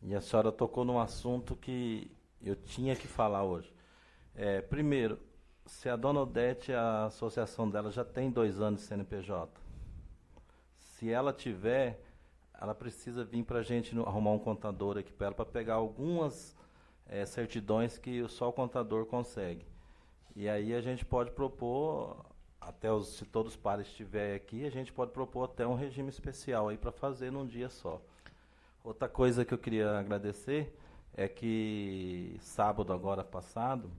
e 0.03 0.15
a 0.15 0.21
senhora 0.21 0.51
tocou 0.51 0.85
num 0.85 0.99
assunto 0.99 1.55
que 1.55 2.11
eu 2.43 2.57
tinha 2.57 2.97
que 2.97 3.07
falar 3.07 3.45
hoje. 3.45 3.73
É, 4.35 4.61
primeiro, 4.61 5.19
se 5.65 5.89
a 5.89 5.95
dona 5.95 6.21
Odete, 6.21 6.73
a 6.73 7.07
associação 7.07 7.71
dela 7.71 7.91
já 7.91 8.05
tem 8.05 8.31
dois 8.31 8.61
anos 8.61 8.81
de 8.81 8.87
CNPJ, 8.89 9.62
se 11.03 11.11
ela 11.11 11.33
tiver, 11.33 12.01
ela 12.61 12.77
precisa 12.77 13.25
vir 13.25 13.43
para 13.43 13.59
a 13.59 13.63
gente 13.63 13.93
no, 13.93 14.07
arrumar 14.07 14.31
um 14.31 14.39
contador 14.39 14.97
aqui 14.97 15.13
para 15.13 15.27
ela 15.27 15.35
para 15.35 15.45
pegar 15.45 15.75
algumas 15.75 16.57
é, 17.09 17.27
certidões 17.27 17.99
que 17.99 18.27
só 18.29 18.49
o 18.49 18.53
contador 18.53 19.05
consegue. 19.07 19.67
E 20.37 20.49
aí 20.49 20.73
a 20.73 20.81
gente 20.81 21.05
pode 21.05 21.33
propor, 21.33 22.25
até 22.61 22.93
os, 22.93 23.17
se 23.17 23.25
todos 23.25 23.55
os 23.55 23.59
pares 23.59 23.89
estiverem 23.89 24.37
aqui, 24.37 24.65
a 24.65 24.71
gente 24.71 24.93
pode 24.93 25.11
propor 25.11 25.47
até 25.47 25.67
um 25.67 25.75
regime 25.75 26.09
especial 26.09 26.69
aí 26.69 26.79
para 26.79 26.93
fazer 26.93 27.33
num 27.33 27.49
dia 27.49 27.69
só. 27.69 28.01
Outra 28.85 29.09
coisa 29.09 29.45
que 29.45 29.53
eu 29.53 29.59
queria 29.59 29.99
agradecer 29.99 30.73
é 31.17 31.27
que 31.27 32.37
sábado 32.39 32.93
agora 32.93 33.25
passado 33.25 33.91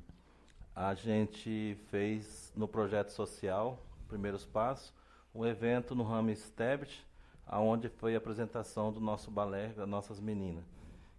a 0.73 0.93
gente 0.93 1.77
fez 1.89 2.53
no 2.55 2.65
projeto 2.65 3.09
social 3.09 3.77
Primeiros 4.07 4.45
Passos 4.45 5.02
um 5.33 5.45
evento 5.45 5.95
no 5.95 6.03
Ramo 6.03 6.35
Stebit, 6.35 7.05
aonde 7.45 7.89
foi 7.89 8.15
a 8.15 8.17
apresentação 8.17 8.91
do 8.91 8.99
nosso 8.99 9.31
balé, 9.31 9.69
das 9.69 9.87
nossas 9.87 10.19
meninas. 10.19 10.63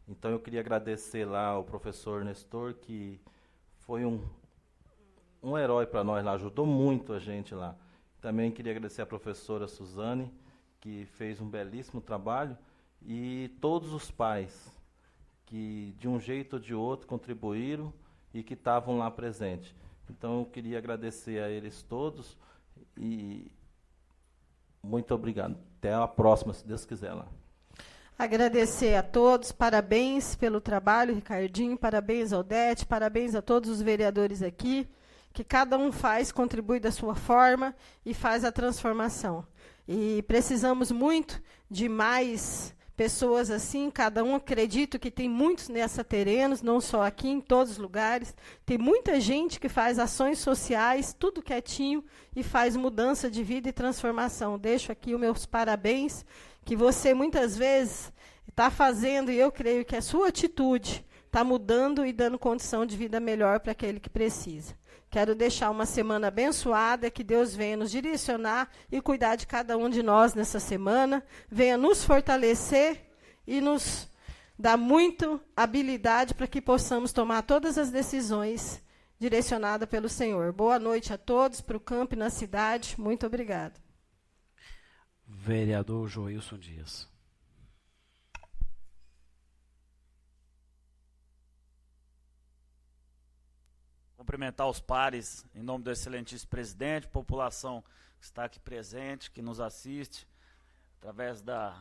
Então 0.08 0.30
eu 0.30 0.38
queria 0.38 0.60
agradecer 0.60 1.24
lá 1.24 1.46
ao 1.46 1.64
professor 1.64 2.24
Nestor, 2.24 2.74
que 2.74 3.20
foi 3.80 4.04
um, 4.04 4.20
um 5.42 5.58
herói 5.58 5.86
para 5.86 6.04
nós 6.04 6.24
lá, 6.24 6.32
ajudou 6.32 6.66
muito 6.66 7.12
a 7.12 7.18
gente 7.18 7.54
lá. 7.54 7.74
Também 8.20 8.50
queria 8.50 8.72
agradecer 8.72 9.02
a 9.02 9.06
professora 9.06 9.66
Suzane, 9.66 10.32
que 10.80 11.06
fez 11.06 11.40
um 11.40 11.48
belíssimo 11.48 12.00
trabalho, 12.00 12.56
e 13.02 13.50
todos 13.60 13.92
os 13.92 14.10
pais 14.10 14.72
que 15.46 15.94
de 15.98 16.08
um 16.08 16.18
jeito 16.18 16.54
ou 16.54 16.58
de 16.58 16.74
outro 16.74 17.06
contribuíram 17.06 17.92
e 18.32 18.42
que 18.42 18.54
estavam 18.54 18.98
lá 18.98 19.10
presentes. 19.10 19.74
Então 20.08 20.40
eu 20.40 20.46
queria 20.46 20.78
agradecer 20.78 21.42
a 21.42 21.48
eles 21.48 21.82
todos 21.82 22.36
e 22.96 23.50
muito 24.84 25.14
obrigado. 25.14 25.56
Até 25.78 25.92
a 25.92 26.06
próxima, 26.06 26.52
se 26.52 26.66
Deus 26.66 26.84
quiser 26.84 27.12
lá. 27.12 27.26
Agradecer 28.16 28.94
a 28.94 29.02
todos, 29.02 29.50
parabéns 29.50 30.36
pelo 30.36 30.60
trabalho, 30.60 31.14
Ricardinho, 31.14 31.76
parabéns 31.76 32.32
ao 32.32 32.44
DET, 32.44 32.86
parabéns 32.86 33.34
a 33.34 33.42
todos 33.42 33.68
os 33.68 33.82
vereadores 33.82 34.40
aqui, 34.40 34.88
que 35.32 35.42
cada 35.42 35.76
um 35.76 35.90
faz, 35.90 36.30
contribui 36.30 36.78
da 36.78 36.92
sua 36.92 37.16
forma 37.16 37.74
e 38.06 38.14
faz 38.14 38.44
a 38.44 38.52
transformação. 38.52 39.44
E 39.88 40.22
precisamos 40.28 40.92
muito 40.92 41.42
de 41.68 41.88
mais 41.88 42.72
pessoas 42.96 43.50
assim, 43.50 43.90
cada 43.90 44.22
um 44.22 44.36
acredito 44.36 44.98
que 44.98 45.10
tem 45.10 45.28
muitos 45.28 45.68
nessa 45.68 46.04
terrenos, 46.04 46.62
não 46.62 46.80
só 46.80 47.02
aqui, 47.02 47.28
em 47.28 47.40
todos 47.40 47.72
os 47.72 47.78
lugares. 47.78 48.34
Tem 48.64 48.78
muita 48.78 49.20
gente 49.20 49.58
que 49.58 49.68
faz 49.68 49.98
ações 49.98 50.38
sociais, 50.38 51.14
tudo 51.18 51.42
quietinho, 51.42 52.04
e 52.34 52.42
faz 52.42 52.76
mudança 52.76 53.30
de 53.30 53.42
vida 53.42 53.68
e 53.68 53.72
transformação. 53.72 54.58
Deixo 54.58 54.92
aqui 54.92 55.14
os 55.14 55.20
meus 55.20 55.46
parabéns, 55.46 56.24
que 56.64 56.76
você 56.76 57.12
muitas 57.14 57.56
vezes 57.56 58.12
está 58.48 58.70
fazendo, 58.70 59.30
e 59.30 59.38
eu 59.38 59.50
creio 59.50 59.84
que 59.84 59.96
a 59.96 60.02
sua 60.02 60.28
atitude 60.28 61.04
está 61.26 61.42
mudando 61.42 62.06
e 62.06 62.12
dando 62.12 62.38
condição 62.38 62.86
de 62.86 62.96
vida 62.96 63.18
melhor 63.18 63.58
para 63.58 63.72
aquele 63.72 63.98
que 63.98 64.08
precisa. 64.08 64.74
Quero 65.14 65.32
deixar 65.32 65.70
uma 65.70 65.86
semana 65.86 66.26
abençoada, 66.26 67.08
que 67.08 67.22
Deus 67.22 67.54
venha 67.54 67.76
nos 67.76 67.92
direcionar 67.92 68.68
e 68.90 69.00
cuidar 69.00 69.36
de 69.36 69.46
cada 69.46 69.78
um 69.78 69.88
de 69.88 70.02
nós 70.02 70.34
nessa 70.34 70.58
semana, 70.58 71.22
venha 71.48 71.76
nos 71.76 72.02
fortalecer 72.04 73.00
e 73.46 73.60
nos 73.60 74.10
dar 74.58 74.76
muito 74.76 75.40
habilidade 75.56 76.34
para 76.34 76.48
que 76.48 76.60
possamos 76.60 77.12
tomar 77.12 77.42
todas 77.42 77.78
as 77.78 77.92
decisões 77.92 78.82
direcionadas 79.16 79.88
pelo 79.88 80.08
Senhor. 80.08 80.52
Boa 80.52 80.80
noite 80.80 81.12
a 81.12 81.16
todos, 81.16 81.60
para 81.60 81.76
o 81.76 81.80
campo 81.80 82.16
e 82.16 82.18
na 82.18 82.28
cidade. 82.28 82.96
Muito 82.98 83.24
obrigado. 83.24 83.80
Vereador 85.28 86.08
Joilson 86.08 86.58
Dias. 86.58 87.13
Cumprimentar 94.24 94.66
os 94.66 94.80
pares 94.80 95.44
em 95.54 95.62
nome 95.62 95.84
do 95.84 95.90
excelentíssimo 95.90 96.48
presidente, 96.48 97.06
população 97.06 97.84
que 98.18 98.24
está 98.24 98.46
aqui 98.46 98.58
presente, 98.58 99.30
que 99.30 99.42
nos 99.42 99.60
assiste, 99.60 100.26
através 100.98 101.42
da 101.42 101.78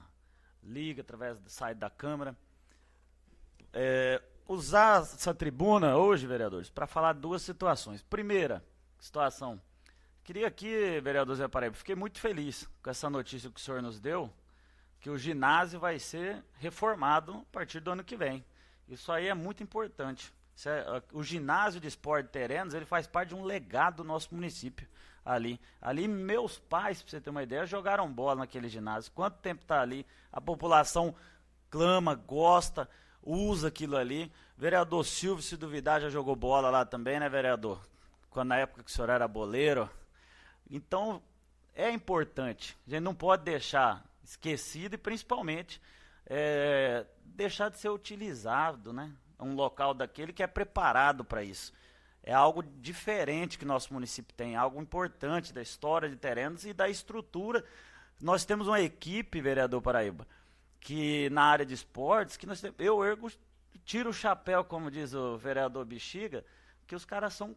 liga, 0.61 1.01
através 1.01 1.39
do 1.39 1.49
site 1.49 1.77
da 1.77 1.89
Câmara. 1.89 2.35
É, 3.71 4.21
usar 4.45 5.03
essa 5.03 5.33
tribuna 5.33 5.95
hoje, 5.95 6.27
vereadores, 6.27 6.69
para 6.69 6.85
falar 6.85 7.13
duas 7.13 7.41
situações. 7.41 8.03
Primeira 8.03 8.61
situação, 8.99 9.61
queria 10.21 10.47
aqui, 10.47 10.99
vereador 10.99 11.37
Zé 11.37 11.47
Paraíba, 11.47 11.77
fiquei 11.77 11.95
muito 11.95 12.19
feliz 12.19 12.69
com 12.83 12.89
essa 12.89 13.09
notícia 13.09 13.49
que 13.49 13.59
o 13.59 13.63
senhor 13.63 13.81
nos 13.81 14.01
deu, 14.01 14.29
que 14.99 15.09
o 15.09 15.17
ginásio 15.17 15.79
vai 15.79 15.97
ser 15.97 16.43
reformado 16.59 17.35
a 17.35 17.53
partir 17.53 17.79
do 17.79 17.91
ano 17.91 18.03
que 18.03 18.17
vem. 18.17 18.43
Isso 18.89 19.13
aí 19.13 19.29
é 19.29 19.33
muito 19.33 19.63
importante. 19.63 20.33
É, 20.65 21.01
o 21.11 21.23
ginásio 21.23 21.81
de 21.81 21.87
esporte 21.87 22.29
Terenos, 22.29 22.73
ele 22.73 22.85
faz 22.85 23.07
parte 23.07 23.29
de 23.29 23.35
um 23.35 23.43
legado 23.43 23.97
do 23.97 24.03
nosso 24.03 24.33
município 24.33 24.87
ali. 25.25 25.59
Ali, 25.81 26.07
meus 26.07 26.59
pais, 26.59 27.01
para 27.01 27.11
você 27.11 27.21
ter 27.21 27.29
uma 27.29 27.43
ideia, 27.43 27.65
jogaram 27.65 28.11
bola 28.11 28.41
naquele 28.41 28.69
ginásio. 28.69 29.11
Quanto 29.11 29.37
tempo 29.37 29.61
está 29.61 29.81
ali? 29.81 30.05
A 30.31 30.39
população 30.41 31.15
clama, 31.69 32.13
gosta, 32.13 32.89
usa 33.21 33.69
aquilo 33.69 33.97
ali. 33.97 34.31
Vereador 34.57 35.03
Silvio, 35.05 35.43
se 35.43 35.57
duvidar, 35.57 36.01
já 36.01 36.09
jogou 36.09 36.35
bola 36.35 36.69
lá 36.69 36.85
também, 36.85 37.19
né, 37.19 37.27
vereador? 37.27 37.81
Quando 38.29 38.49
na 38.49 38.57
época 38.57 38.83
que 38.83 38.91
o 38.91 38.93
senhor 38.93 39.09
era 39.09 39.27
boleiro. 39.27 39.89
Então, 40.69 41.21
é 41.73 41.89
importante. 41.91 42.77
A 42.87 42.91
gente 42.91 43.01
não 43.01 43.15
pode 43.15 43.43
deixar 43.43 44.05
esquecido 44.23 44.93
e, 44.93 44.97
principalmente, 44.97 45.81
é, 46.25 47.05
deixar 47.23 47.69
de 47.69 47.79
ser 47.79 47.89
utilizado, 47.89 48.93
né? 48.93 49.11
Um 49.39 49.55
local 49.55 49.93
daquele 49.93 50.33
que 50.33 50.43
é 50.43 50.47
preparado 50.47 51.23
para 51.23 51.43
isso. 51.43 51.73
É 52.23 52.33
algo 52.33 52.63
diferente 52.63 53.57
que 53.57 53.65
nosso 53.65 53.93
município 53.93 54.33
tem, 54.35 54.55
algo 54.55 54.81
importante 54.81 55.53
da 55.53 55.61
história 55.61 56.09
de 56.09 56.15
Terenos 56.15 56.65
e 56.65 56.73
da 56.73 56.87
estrutura. 56.87 57.63
Nós 58.21 58.45
temos 58.45 58.67
uma 58.67 58.79
equipe, 58.79 59.41
vereador 59.41 59.81
Paraíba, 59.81 60.25
que 60.79 61.29
na 61.31 61.43
área 61.43 61.65
de 61.65 61.73
esportes, 61.73 62.37
que 62.37 62.45
nós 62.45 62.61
temos, 62.61 62.77
eu 62.79 63.03
ergo, 63.03 63.29
tiro 63.83 64.11
o 64.11 64.13
chapéu, 64.13 64.63
como 64.63 64.89
diz 64.89 65.13
o 65.13 65.37
vereador 65.37 65.83
Bexiga, 65.83 66.45
que 66.87 66.95
os 66.95 67.03
caras 67.03 67.33
são 67.33 67.55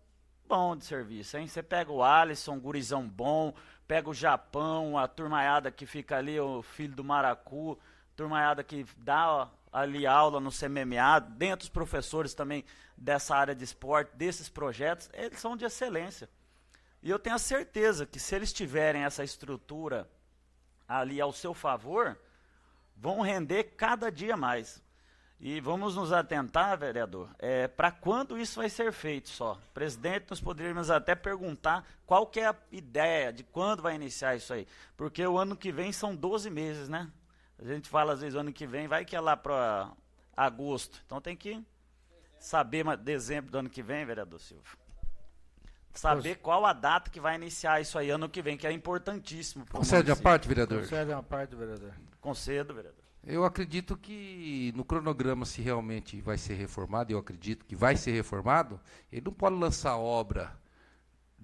bons 0.49 0.79
de 0.79 0.85
serviço, 0.85 1.37
hein? 1.37 1.47
Você 1.47 1.63
pega 1.63 1.93
o 1.93 2.03
Alisson, 2.03 2.59
gurizão 2.59 3.09
bom, 3.09 3.55
pega 3.87 4.09
o 4.09 4.15
Japão, 4.15 4.99
a 4.99 5.07
turmaiada 5.07 5.71
que 5.71 5.87
fica 5.87 6.17
ali, 6.17 6.39
o 6.41 6.63
filho 6.63 6.95
do 6.95 7.05
Maracu, 7.05 7.79
turmaiada 8.17 8.65
que 8.65 8.85
dá 8.97 9.49
ali 9.73 10.07
aula 10.07 10.41
no 10.41 10.51
CMMA, 10.51 11.21
dentro 11.21 11.59
dos 11.59 11.69
professores 11.69 12.35
também 12.35 12.65
dessa 12.97 13.37
área 13.37 13.55
de 13.55 13.65
esporte, 13.65 14.17
desses 14.17 14.49
projetos, 14.49 15.11
eles 15.13 15.39
são 15.39 15.57
de 15.57 15.65
excelência. 15.65 16.29
E 17.03 17.11
eu 17.11 17.19
tenho 17.19 17.37
a 17.37 17.39
certeza 17.39 18.07
que 18.07 18.19
se 18.19 18.35
eles 18.35 18.53
tiverem 18.53 19.05
essa 19.05 19.23
estrutura 19.23 20.09
ali 20.89 21.21
ao 21.21 21.33
seu 21.33 21.53
favor, 21.53 22.19
vão 22.97 23.21
render 23.21 23.65
cada 23.77 24.11
dia 24.11 24.37
mais. 24.37 24.83
E 25.39 25.61
vamos 25.61 25.97
nos 25.97 26.13
atentar, 26.13 26.79
vereador, 26.79 27.29
é, 27.39 27.69
para 27.69 27.91
quando 27.91 28.39
isso 28.39 28.59
vai 28.59 28.71
ser 28.71 28.91
feito 28.91 29.29
só. 29.29 29.59
Presidente, 29.75 30.27
nós 30.31 30.41
poderíamos 30.41 30.91
até 30.91 31.15
perguntar 31.15 31.87
qual 32.07 32.27
que 32.27 32.41
é 32.41 32.47
a 32.47 32.57
ideia 32.73 33.31
de 33.31 33.45
quando 33.45 33.83
vai 33.83 33.95
iniciar 33.95 34.35
isso 34.35 34.55
aí. 34.55 34.67
Porque 34.97 35.25
o 35.27 35.37
ano 35.37 35.55
que 35.55 35.71
vem 35.71 35.93
são 35.93 36.17
12 36.17 36.49
meses, 36.49 36.89
né? 36.89 37.11
A 37.59 37.65
gente 37.65 37.89
fala 37.89 38.13
às 38.13 38.21
vezes 38.21 38.35
ano 38.35 38.53
que 38.53 38.67
vem, 38.67 38.87
vai 38.87 39.05
que 39.05 39.17
é 39.17 39.21
lá 39.21 39.37
para 39.37 39.93
agosto. 40.37 41.03
Então 41.07 41.21
tem 41.21 41.37
que 41.37 41.63
saber 42.39 42.85
dezembro 42.99 43.51
do 43.51 43.59
ano 43.59 43.71
que 43.71 43.83
vem, 43.83 44.05
vereador 44.05 44.41
Silvio. 44.41 44.79
Saber 45.95 46.37
qual 46.37 46.67
a 46.67 46.75
data 46.75 47.11
que 47.11 47.19
vai 47.19 47.37
iniciar 47.37 47.81
isso 47.81 47.99
aí 47.99 48.11
ano 48.11 48.29
que 48.29 48.43
vem, 48.43 48.57
que 48.57 48.67
é 48.67 48.73
importantíssimo. 48.73 49.65
Concede 49.67 50.11
a 50.11 50.17
parte, 50.17 50.47
vereador? 50.47 50.81
Concede 50.81 51.13
a 51.13 51.23
parte, 51.23 51.57
vereador. 51.57 51.95
Concedo, 52.21 52.75
vereador. 52.75 53.03
Eu 53.25 53.45
acredito 53.45 53.97
que 53.97 54.73
no 54.77 54.85
cronograma, 54.85 55.45
se 55.47 55.63
realmente 55.63 56.21
vai 56.21 56.37
ser 56.37 56.55
reformado, 56.55 57.13
eu 57.13 57.19
acredito 57.19 57.65
que 57.65 57.75
vai 57.75 57.97
ser 57.97 58.13
reformado, 58.13 58.79
ele 59.11 59.23
não 59.25 59.33
pode 59.33 59.57
lançar 59.57 59.97
obra 59.97 60.57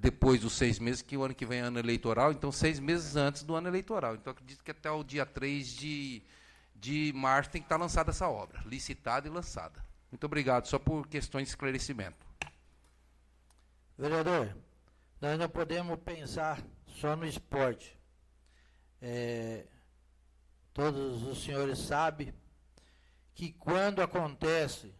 depois 0.02 0.40
dos 0.40 0.54
seis 0.54 0.80
meses, 0.80 1.00
que 1.00 1.16
o 1.16 1.22
ano 1.22 1.32
que 1.32 1.46
vem 1.46 1.60
é 1.60 1.62
ano 1.62 1.78
eleitoral, 1.78 2.32
então 2.32 2.50
seis 2.50 2.80
meses 2.80 3.14
antes 3.14 3.44
do 3.44 3.54
ano 3.54 3.68
eleitoral. 3.68 4.16
Então 4.16 4.32
acredito 4.32 4.64
que 4.64 4.72
até 4.72 4.90
o 4.90 5.04
dia 5.04 5.24
3 5.24 5.68
de, 5.68 6.22
de 6.74 7.12
março 7.14 7.50
tem 7.50 7.62
que 7.62 7.66
estar 7.66 7.76
lançada 7.76 8.10
essa 8.10 8.28
obra, 8.28 8.60
licitada 8.66 9.28
e 9.28 9.30
lançada. 9.30 9.80
Muito 10.10 10.24
obrigado, 10.24 10.66
só 10.66 10.76
por 10.76 11.06
questões 11.06 11.44
de 11.44 11.50
esclarecimento. 11.50 12.26
Vereador, 13.96 14.56
nós 15.20 15.38
não 15.38 15.48
podemos 15.48 15.96
pensar 16.00 16.60
só 16.88 17.14
no 17.14 17.24
esporte. 17.24 17.96
É, 19.00 19.66
todos 20.74 21.22
os 21.22 21.44
senhores 21.44 21.78
sabem 21.78 22.34
que 23.36 23.52
quando 23.52 24.02
acontece, 24.02 24.92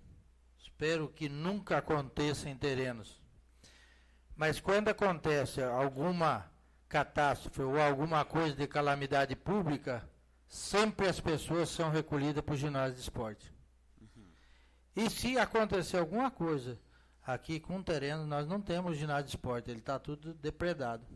espero 0.61 1.09
que 1.09 1.29
nunca 1.29 1.79
aconteça 1.79 2.49
em 2.49 2.57
terrenos, 2.57 3.22
mas 4.37 4.61
quando 4.61 4.89
acontece 4.89 5.63
alguma 5.63 6.51
catástrofe 6.89 7.63
ou 7.63 7.81
alguma 7.81 8.25
coisa 8.25 8.55
de 8.55 8.67
calamidade 8.67 9.35
pública, 9.35 10.09
sempre 10.47 11.09
as 11.09 11.21
pessoas 11.21 11.71
são 11.71 11.91
recolhidas 11.91 12.43
para 12.43 12.55
o 12.55 12.57
ginásio 12.57 12.95
de 12.95 13.01
esporte. 13.01 13.53
Uhum. 14.01 14.27
E 14.97 15.09
se 15.09 15.39
acontecer 15.39 15.99
alguma 15.99 16.31
coisa 16.31 16.79
aqui 17.25 17.61
com 17.61 17.79
o 17.79 17.85
terreno, 17.85 18.27
nós 18.27 18.47
não 18.47 18.61
temos 18.61 18.99
ginásio 18.99 19.25
de 19.25 19.31
esporte, 19.31 19.71
ele 19.71 19.79
está 19.79 19.99
tudo 19.99 20.35
depredado. 20.35 21.07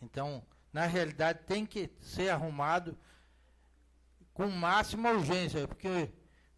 Então, 0.00 0.42
na 0.72 0.86
realidade, 0.86 1.40
tem 1.46 1.66
que 1.66 1.90
ser 1.98 2.30
arrumado 2.30 2.96
com 4.32 4.48
máxima 4.48 5.10
urgência, 5.10 5.66
porque 5.66 6.10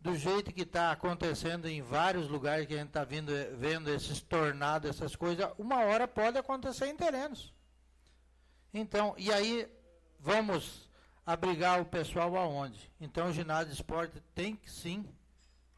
do 0.03 0.16
jeito 0.16 0.53
que 0.53 0.62
está 0.62 0.90
acontecendo 0.90 1.68
em 1.68 1.80
vários 1.80 2.28
lugares 2.28 2.66
que 2.66 2.74
a 2.74 2.78
gente 2.78 2.88
está 2.88 3.05
vendo 3.05 3.88
esses 3.88 4.20
tornados, 4.20 4.90
essas 4.90 5.14
coisas, 5.14 5.48
uma 5.57 5.84
hora 5.84 6.09
pode 6.09 6.36
acontecer 6.36 6.86
em 6.86 6.96
terrenos. 6.96 7.55
Então, 8.74 9.14
e 9.16 9.32
aí 9.32 9.70
vamos 10.18 10.90
abrigar 11.24 11.80
o 11.80 11.84
pessoal 11.84 12.36
aonde? 12.36 12.90
Então 13.00 13.28
o 13.28 13.32
ginásio 13.32 13.68
de 13.68 13.74
esporte 13.74 14.20
tem 14.34 14.57
que 14.57 14.68
sim 14.68 15.07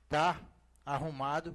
estar 0.05 0.39
tá 0.39 0.47
arrumado 0.87 1.55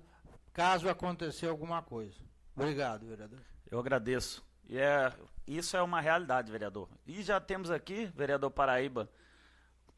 caso 0.53 0.87
acontecer 0.87 1.47
alguma 1.47 1.81
coisa. 1.81 2.19
Obrigado, 2.55 3.07
vereador. 3.07 3.39
Eu 3.71 3.79
agradeço. 3.79 4.45
E 4.67 4.77
é, 4.77 5.11
isso 5.47 5.75
é 5.75 5.81
uma 5.81 6.01
realidade, 6.01 6.51
vereador. 6.51 6.87
E 7.07 7.23
já 7.23 7.39
temos 7.39 7.71
aqui, 7.71 8.05
vereador 8.15 8.51
Paraíba, 8.51 9.09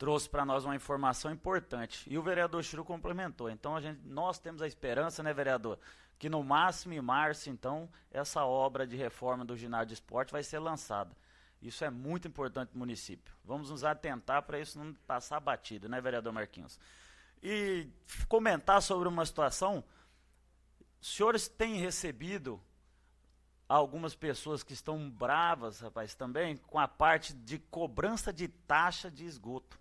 trouxe 0.01 0.27
para 0.27 0.43
nós 0.43 0.65
uma 0.65 0.75
informação 0.75 1.31
importante. 1.31 2.11
E 2.11 2.17
o 2.17 2.23
vereador 2.23 2.63
Chiru 2.63 2.83
complementou. 2.83 3.51
Então, 3.51 3.75
a 3.75 3.81
gente, 3.81 4.01
nós 4.03 4.39
temos 4.39 4.59
a 4.63 4.65
esperança, 4.65 5.21
né, 5.21 5.31
vereador, 5.31 5.77
que 6.17 6.27
no 6.27 6.43
máximo 6.43 6.95
em 6.95 6.99
março, 6.99 7.51
então, 7.51 7.87
essa 8.09 8.43
obra 8.43 8.87
de 8.87 8.95
reforma 8.95 9.45
do 9.45 9.55
ginásio 9.55 9.89
de 9.89 9.93
esporte 9.93 10.31
vai 10.31 10.41
ser 10.41 10.57
lançada. 10.57 11.15
Isso 11.61 11.85
é 11.85 11.91
muito 11.91 12.27
importante 12.27 12.69
para 12.69 12.77
o 12.77 12.79
município. 12.79 13.31
Vamos 13.45 13.69
nos 13.69 13.83
atentar 13.83 14.41
para 14.41 14.59
isso 14.59 14.79
não 14.79 14.91
passar 15.05 15.39
batido, 15.39 15.87
né, 15.87 16.01
vereador 16.01 16.33
Marquinhos? 16.33 16.79
E 17.43 17.87
comentar 18.27 18.81
sobre 18.81 19.07
uma 19.07 19.23
situação. 19.23 19.83
Os 20.99 21.15
senhores 21.15 21.47
têm 21.47 21.75
recebido 21.75 22.59
algumas 23.69 24.15
pessoas 24.15 24.63
que 24.63 24.73
estão 24.73 25.11
bravas, 25.11 25.79
rapaz, 25.79 26.15
também 26.15 26.57
com 26.57 26.79
a 26.79 26.87
parte 26.87 27.35
de 27.35 27.59
cobrança 27.59 28.33
de 28.33 28.47
taxa 28.47 29.11
de 29.11 29.25
esgoto. 29.25 29.79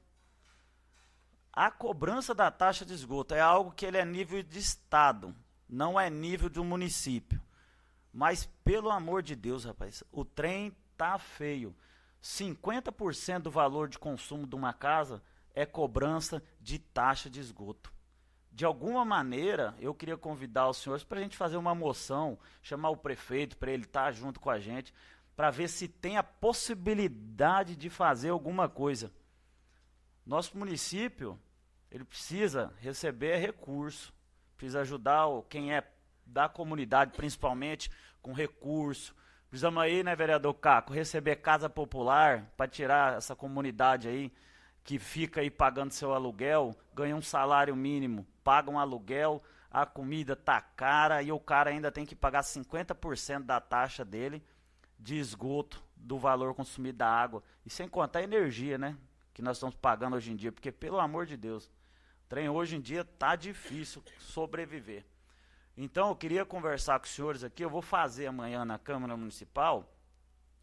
A 1.62 1.70
cobrança 1.70 2.34
da 2.34 2.50
taxa 2.50 2.86
de 2.86 2.94
esgoto 2.94 3.34
é 3.34 3.40
algo 3.42 3.72
que 3.72 3.84
ele 3.84 3.98
é 3.98 4.04
nível 4.06 4.42
de 4.42 4.58
estado, 4.58 5.36
não 5.68 6.00
é 6.00 6.08
nível 6.08 6.48
de 6.48 6.58
um 6.58 6.64
município. 6.64 7.38
Mas 8.10 8.48
pelo 8.64 8.90
amor 8.90 9.22
de 9.22 9.36
Deus, 9.36 9.66
rapaz, 9.66 10.02
o 10.10 10.24
trem 10.24 10.74
tá 10.96 11.18
feio. 11.18 11.76
50% 12.22 13.40
do 13.40 13.50
valor 13.50 13.90
de 13.90 13.98
consumo 13.98 14.46
de 14.46 14.56
uma 14.56 14.72
casa 14.72 15.22
é 15.54 15.66
cobrança 15.66 16.42
de 16.58 16.78
taxa 16.78 17.28
de 17.28 17.40
esgoto. 17.40 17.92
De 18.50 18.64
alguma 18.64 19.04
maneira, 19.04 19.76
eu 19.80 19.94
queria 19.94 20.16
convidar 20.16 20.66
os 20.66 20.78
senhores 20.78 21.04
para 21.04 21.18
a 21.18 21.22
gente 21.22 21.36
fazer 21.36 21.58
uma 21.58 21.74
moção, 21.74 22.38
chamar 22.62 22.88
o 22.88 22.96
prefeito 22.96 23.58
para 23.58 23.70
ele 23.70 23.84
estar 23.84 24.04
tá 24.04 24.12
junto 24.12 24.40
com 24.40 24.48
a 24.48 24.58
gente, 24.58 24.94
para 25.36 25.50
ver 25.50 25.68
se 25.68 25.88
tem 25.88 26.16
a 26.16 26.22
possibilidade 26.22 27.76
de 27.76 27.90
fazer 27.90 28.30
alguma 28.30 28.66
coisa. 28.66 29.12
Nosso 30.24 30.56
município, 30.56 31.38
ele 31.90 32.04
precisa 32.04 32.72
receber 32.78 33.36
recurso, 33.38 34.12
precisa 34.56 34.80
ajudar 34.80 35.26
quem 35.48 35.74
é 35.74 35.82
da 36.24 36.48
comunidade, 36.48 37.12
principalmente, 37.16 37.90
com 38.22 38.32
recurso. 38.32 39.14
Precisamos 39.48 39.82
aí, 39.82 40.04
né, 40.04 40.14
vereador 40.14 40.54
Caco, 40.54 40.92
receber 40.92 41.36
casa 41.36 41.68
popular 41.68 42.46
para 42.56 42.68
tirar 42.68 43.16
essa 43.16 43.34
comunidade 43.34 44.08
aí 44.08 44.32
que 44.84 44.98
fica 44.98 45.40
aí 45.40 45.50
pagando 45.50 45.92
seu 45.92 46.14
aluguel, 46.14 46.74
ganha 46.94 47.16
um 47.16 47.22
salário 47.22 47.74
mínimo, 47.74 48.26
paga 48.44 48.70
um 48.70 48.78
aluguel, 48.78 49.42
a 49.70 49.84
comida 49.84 50.34
tá 50.34 50.60
cara 50.60 51.22
e 51.22 51.30
o 51.32 51.38
cara 51.38 51.70
ainda 51.70 51.90
tem 51.90 52.06
que 52.06 52.14
pagar 52.14 52.42
50% 52.42 53.44
da 53.44 53.60
taxa 53.60 54.04
dele 54.04 54.42
de 54.98 55.18
esgoto 55.18 55.82
do 55.96 56.18
valor 56.18 56.54
consumido 56.54 56.98
da 56.98 57.08
água. 57.08 57.42
E 57.66 57.70
sem 57.70 57.88
contar 57.88 58.20
a 58.20 58.24
energia, 58.24 58.78
né? 58.78 58.96
que 59.40 59.42
nós 59.42 59.56
estamos 59.56 59.74
pagando 59.74 60.16
hoje 60.16 60.30
em 60.32 60.36
dia, 60.36 60.52
porque 60.52 60.70
pelo 60.70 61.00
amor 61.00 61.24
de 61.24 61.36
Deus, 61.36 61.70
trem 62.30 62.48
hoje 62.48 62.76
em 62.76 62.80
dia 62.80 63.04
tá 63.04 63.34
difícil 63.34 64.02
sobreviver. 64.20 65.04
Então 65.76 66.10
eu 66.10 66.14
queria 66.14 66.46
conversar 66.46 67.00
com 67.00 67.04
os 67.04 67.10
senhores 67.10 67.42
aqui, 67.42 67.64
eu 67.64 67.68
vou 67.68 67.82
fazer 67.82 68.28
amanhã 68.28 68.64
na 68.64 68.78
Câmara 68.78 69.16
Municipal, 69.16 69.92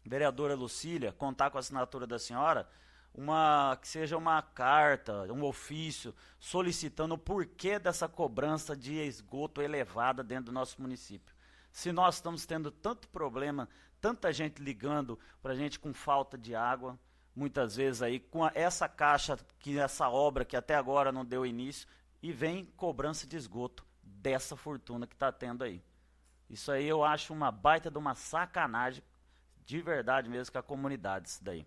vereadora 0.02 0.54
Lucília, 0.54 1.12
contar 1.12 1.50
com 1.50 1.58
a 1.58 1.60
assinatura 1.60 2.06
da 2.06 2.18
senhora, 2.18 2.66
uma 3.14 3.78
que 3.82 3.86
seja 3.86 4.16
uma 4.16 4.40
carta, 4.40 5.30
um 5.30 5.44
ofício 5.44 6.14
solicitando 6.40 7.16
o 7.16 7.18
porquê 7.18 7.78
dessa 7.78 8.08
cobrança 8.08 8.74
de 8.74 8.94
esgoto 8.94 9.60
elevada 9.60 10.24
dentro 10.24 10.46
do 10.46 10.52
nosso 10.52 10.80
município. 10.80 11.34
Se 11.70 11.92
nós 11.92 12.14
estamos 12.14 12.46
tendo 12.46 12.70
tanto 12.70 13.08
problema, 13.08 13.68
tanta 14.00 14.32
gente 14.32 14.62
ligando 14.62 15.18
para 15.42 15.52
a 15.52 15.56
gente 15.56 15.78
com 15.78 15.92
falta 15.92 16.38
de 16.38 16.54
água, 16.54 16.98
muitas 17.38 17.76
vezes 17.76 18.02
aí 18.02 18.18
com 18.18 18.44
essa 18.52 18.88
caixa, 18.88 19.38
que 19.60 19.78
essa 19.78 20.08
obra 20.08 20.44
que 20.44 20.56
até 20.56 20.74
agora 20.74 21.12
não 21.12 21.24
deu 21.24 21.46
início, 21.46 21.88
e 22.20 22.32
vem 22.32 22.64
cobrança 22.76 23.28
de 23.28 23.36
esgoto 23.36 23.86
dessa 24.02 24.56
fortuna 24.56 25.06
que 25.06 25.14
está 25.14 25.30
tendo 25.30 25.62
aí. 25.62 25.80
Isso 26.50 26.72
aí 26.72 26.86
eu 26.86 27.04
acho 27.04 27.32
uma 27.32 27.52
baita 27.52 27.90
de 27.90 27.96
uma 27.96 28.16
sacanagem, 28.16 29.04
de 29.64 29.80
verdade 29.80 30.28
mesmo, 30.28 30.52
com 30.52 30.58
a 30.58 30.62
comunidade, 30.62 31.28
isso 31.28 31.44
daí. 31.44 31.64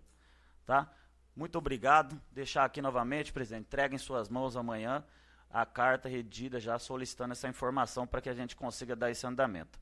Tá? 0.66 0.92
Muito 1.34 1.56
obrigado. 1.56 2.20
Deixar 2.30 2.64
aqui 2.64 2.82
novamente, 2.82 3.32
presidente, 3.32 3.64
entrega 3.64 3.94
em 3.94 3.98
suas 3.98 4.28
mãos 4.28 4.56
amanhã 4.56 5.02
a 5.48 5.64
carta 5.64 6.08
redida 6.08 6.60
já 6.60 6.78
solicitando 6.78 7.32
essa 7.32 7.48
informação 7.48 8.06
para 8.06 8.20
que 8.20 8.28
a 8.28 8.34
gente 8.34 8.54
consiga 8.54 8.94
dar 8.94 9.10
esse 9.10 9.26
andamento. 9.26 9.80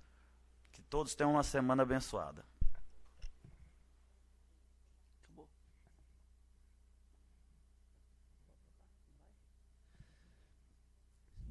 Que 0.71 0.83
todos 0.83 1.17
tenham 1.17 1.33
uma 1.33 1.43
semana 1.43 1.83
abençoada. 1.83 2.45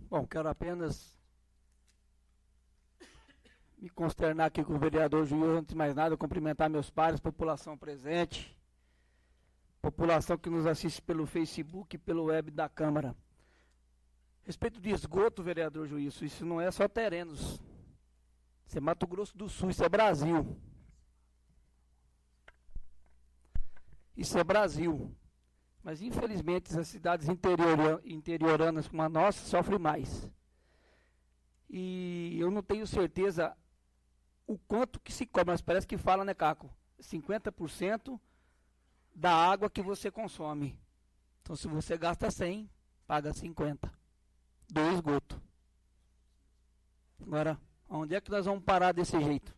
Bom, 0.10 0.26
quero 0.26 0.50
apenas 0.50 1.16
me 3.78 3.92
consternar 3.92 4.48
aqui 4.48 4.64
com 4.64 4.74
o 4.74 4.80
vereador 4.80 5.24
Juiz, 5.24 5.44
antes 5.44 5.70
de 5.70 5.76
mais 5.76 5.94
nada, 5.94 6.18
cumprimentar 6.18 6.68
meus 6.68 6.90
pares, 6.90 7.20
população 7.20 7.78
presente, 7.78 8.58
população 9.80 10.36
que 10.36 10.50
nos 10.50 10.66
assiste 10.66 11.00
pelo 11.00 11.28
Facebook 11.28 11.96
e 11.96 12.00
pelo 12.00 12.24
web 12.24 12.50
da 12.50 12.68
Câmara. 12.68 13.16
Respeito 14.42 14.82
de 14.82 14.90
esgoto, 14.90 15.44
vereador 15.44 15.88
Juiz, 15.88 16.20
isso 16.24 16.44
não 16.44 16.60
é 16.60 16.72
só 16.72 16.88
terrenos. 16.88 17.62
Isso 18.66 18.78
é 18.80 18.82
Mato 18.82 19.06
Grosso 19.06 19.38
do 19.38 19.48
Sul, 19.48 19.70
isso 19.70 19.84
é 19.84 19.90
Brasil. 19.90 20.58
Isso 24.18 24.40
é 24.40 24.44
Brasil. 24.44 25.16
Mas 25.90 26.04
infelizmente 26.04 26.78
as 26.78 26.88
cidades 26.88 27.28
interior, 27.28 28.00
interioranas 28.06 28.88
como 28.88 29.02
a 29.02 29.10
nossa 29.10 29.44
sofrem 29.44 29.80
mais. 29.80 30.30
E 31.68 32.38
eu 32.40 32.52
não 32.52 32.62
tenho 32.62 32.86
certeza 32.86 33.58
o 34.46 34.56
quanto 34.56 35.00
que 35.00 35.12
se 35.12 35.26
cobra, 35.26 35.54
mas 35.54 35.64
parece 35.64 35.88
que 35.88 35.98
fala, 35.98 36.24
né, 36.24 36.36
Caco? 36.36 36.72
50% 37.02 38.20
da 39.16 39.34
água 39.34 39.68
que 39.68 39.82
você 39.82 40.12
consome. 40.12 40.80
Então 41.42 41.56
se 41.56 41.68
você 41.68 41.98
gasta 41.98 42.30
100, 42.30 42.70
paga 43.08 43.34
50 43.34 43.92
do 44.70 44.82
esgoto. 44.92 45.42
Agora, 47.20 47.60
onde 47.90 48.14
é 48.14 48.22
que 48.22 48.30
nós 48.30 48.46
vamos 48.46 48.64
parar 48.64 48.92
desse 48.92 49.20
jeito? 49.20 49.58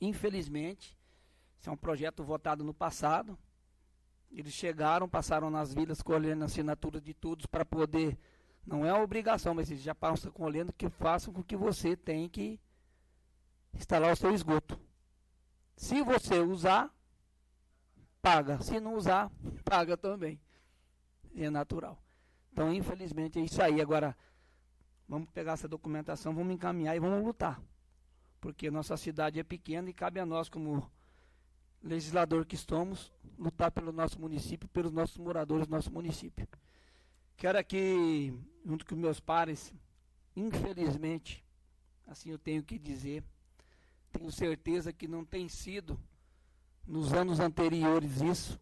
Infelizmente, 0.00 0.98
isso 1.60 1.68
é 1.68 1.72
um 1.74 1.76
projeto 1.76 2.24
votado 2.24 2.64
no 2.64 2.72
passado, 2.72 3.38
eles 4.34 4.52
chegaram, 4.52 5.08
passaram 5.08 5.48
nas 5.48 5.72
vilas 5.72 6.02
colhendo 6.02 6.44
assinatura 6.44 7.00
de 7.00 7.14
todos 7.14 7.46
para 7.46 7.64
poder. 7.64 8.18
Não 8.66 8.84
é 8.84 8.92
uma 8.92 9.02
obrigação, 9.02 9.54
mas 9.54 9.70
eles 9.70 9.82
já 9.82 9.94
passam 9.94 10.32
colhendo 10.32 10.72
que 10.72 10.88
façam 10.88 11.32
com 11.32 11.42
que 11.42 11.56
você 11.56 11.96
tenha 11.96 12.28
que 12.28 12.58
instalar 13.72 14.12
o 14.12 14.16
seu 14.16 14.32
esgoto. 14.32 14.78
Se 15.76 16.02
você 16.02 16.40
usar, 16.40 16.92
paga. 18.20 18.60
Se 18.60 18.80
não 18.80 18.94
usar, 18.94 19.30
paga 19.64 19.96
também. 19.96 20.40
É 21.36 21.48
natural. 21.48 21.96
Então, 22.52 22.72
infelizmente, 22.72 23.38
é 23.38 23.42
isso 23.42 23.62
aí. 23.62 23.80
Agora, 23.80 24.16
vamos 25.08 25.30
pegar 25.30 25.52
essa 25.52 25.68
documentação, 25.68 26.34
vamos 26.34 26.54
encaminhar 26.54 26.96
e 26.96 27.00
vamos 27.00 27.24
lutar. 27.24 27.60
Porque 28.40 28.70
nossa 28.70 28.96
cidade 28.96 29.38
é 29.38 29.44
pequena 29.44 29.88
e 29.90 29.92
cabe 29.92 30.18
a 30.18 30.26
nós, 30.26 30.48
como 30.48 30.90
legislador 31.84 32.46
que 32.46 32.54
estamos, 32.54 33.12
lutar 33.38 33.70
pelo 33.70 33.92
nosso 33.92 34.18
município, 34.18 34.68
pelos 34.68 34.90
nossos 34.90 35.18
moradores 35.18 35.66
do 35.66 35.70
nosso 35.70 35.92
município. 35.92 36.48
Quero 37.36 37.58
aqui, 37.58 38.32
junto 38.64 38.86
com 38.86 38.96
meus 38.96 39.20
pares, 39.20 39.72
infelizmente, 40.34 41.44
assim 42.06 42.30
eu 42.30 42.38
tenho 42.38 42.62
que 42.62 42.78
dizer, 42.78 43.22
tenho 44.10 44.32
certeza 44.32 44.92
que 44.92 45.06
não 45.06 45.24
tem 45.24 45.48
sido 45.48 46.00
nos 46.86 47.12
anos 47.12 47.38
anteriores 47.38 48.20
isso, 48.22 48.58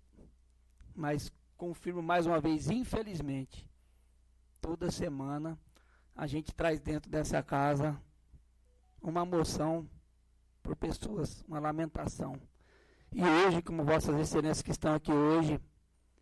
mas 0.94 1.32
confirmo 1.56 2.02
mais 2.02 2.26
uma 2.26 2.40
vez, 2.40 2.70
infelizmente, 2.70 3.68
toda 4.60 4.90
semana 4.90 5.56
a 6.14 6.26
gente 6.26 6.52
traz 6.52 6.80
dentro 6.80 7.10
dessa 7.10 7.42
casa 7.42 8.00
uma 9.00 9.24
moção 9.24 9.88
por 10.62 10.74
pessoas, 10.74 11.44
uma 11.46 11.58
lamentação. 11.58 12.40
E 13.14 13.22
hoje, 13.22 13.60
como 13.60 13.84
vossas 13.84 14.18
excelências 14.18 14.62
que 14.62 14.70
estão 14.70 14.94
aqui 14.94 15.12
hoje, 15.12 15.60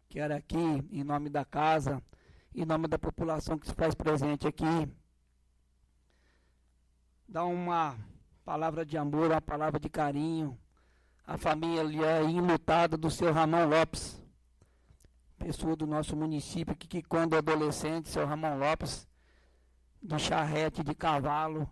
quero 0.09 0.35
aqui, 0.35 0.57
em 0.91 1.05
nome 1.05 1.31
da 1.31 1.45
casa, 1.45 2.03
em 2.53 2.65
nome 2.65 2.89
da 2.89 2.99
população 2.99 3.57
que 3.57 3.69
se 3.69 3.75
faz 3.75 3.95
presente 3.95 4.45
aqui, 4.49 4.91
dar 7.29 7.45
uma 7.45 7.97
palavra 8.45 8.85
de 8.85 8.99
amor, 8.99 9.31
uma 9.31 9.41
palavra 9.41 9.79
de 9.79 9.89
carinho 9.89 10.59
à 11.25 11.39
família 11.39 12.25
enlutada 12.25 12.97
do 12.97 13.09
seu 13.09 13.33
Ramon 13.33 13.67
Lopes, 13.67 14.21
pessoa 15.39 15.77
do 15.77 15.87
nosso 15.87 16.17
município 16.17 16.75
que, 16.75 16.89
que 16.89 17.03
quando 17.05 17.37
adolescente, 17.37 18.09
seu 18.09 18.27
Ramon 18.27 18.59
Lopes, 18.59 19.07
de 20.03 20.19
charrete, 20.19 20.83
de 20.83 20.95
cavalo, 20.97 21.71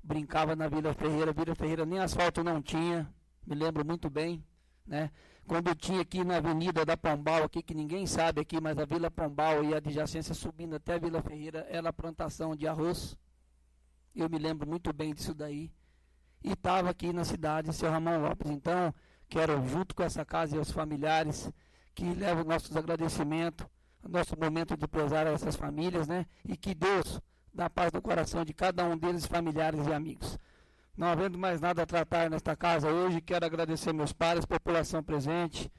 brincava 0.00 0.54
na 0.54 0.68
Vila 0.68 0.94
Ferreira. 0.94 1.32
Vila 1.32 1.56
Ferreira 1.56 1.84
nem 1.84 1.98
asfalto 1.98 2.44
não 2.44 2.62
tinha, 2.62 3.12
me 3.44 3.56
lembro 3.56 3.84
muito 3.84 4.08
bem, 4.08 4.44
né? 4.90 5.10
Quando 5.46 5.74
tinha 5.74 6.00
aqui 6.00 6.24
na 6.24 6.36
Avenida 6.36 6.84
da 6.84 6.96
Pombal, 6.96 7.44
aqui 7.44 7.62
que 7.62 7.74
ninguém 7.74 8.06
sabe 8.06 8.40
aqui, 8.40 8.60
mas 8.60 8.76
a 8.76 8.84
Vila 8.84 9.10
Pombal 9.10 9.64
e 9.64 9.72
a 9.72 9.76
adjacência 9.76 10.34
subindo 10.34 10.74
até 10.74 10.94
a 10.94 10.98
Vila 10.98 11.22
Ferreira 11.22 11.66
era 11.70 11.92
plantação 11.92 12.56
de 12.56 12.66
arroz. 12.66 13.16
Eu 14.14 14.28
me 14.28 14.36
lembro 14.36 14.68
muito 14.68 14.92
bem 14.92 15.14
disso 15.14 15.32
daí. 15.32 15.72
E 16.42 16.52
estava 16.52 16.90
aqui 16.90 17.12
na 17.12 17.24
cidade, 17.24 17.72
seu 17.72 17.90
Ramon 17.90 18.18
Lopes. 18.18 18.50
Então, 18.50 18.92
quero, 19.28 19.64
junto 19.68 19.94
com 19.94 20.02
essa 20.02 20.24
casa 20.24 20.56
e 20.56 20.58
os 20.58 20.70
familiares, 20.72 21.50
que 21.94 22.04
levam 22.14 22.44
nossos 22.44 22.76
agradecimentos, 22.76 23.66
nosso 24.08 24.36
momento 24.38 24.76
de 24.76 24.88
pesar 24.88 25.26
a 25.26 25.30
essas 25.30 25.54
famílias, 25.54 26.08
né? 26.08 26.26
E 26.44 26.56
que 26.56 26.74
Deus 26.74 27.20
dá 27.52 27.70
paz 27.70 27.92
no 27.92 28.02
coração 28.02 28.44
de 28.44 28.52
cada 28.52 28.84
um 28.84 28.96
deles, 28.96 29.26
familiares 29.26 29.86
e 29.86 29.92
amigos. 29.92 30.38
Não 31.00 31.06
havendo 31.06 31.38
mais 31.38 31.62
nada 31.62 31.82
a 31.82 31.86
tratar 31.86 32.28
nesta 32.28 32.54
casa 32.54 32.90
hoje, 32.90 33.22
quero 33.22 33.46
agradecer 33.46 33.90
meus 33.90 34.12
pais, 34.12 34.44
população 34.44 35.02
presente, 35.02 35.72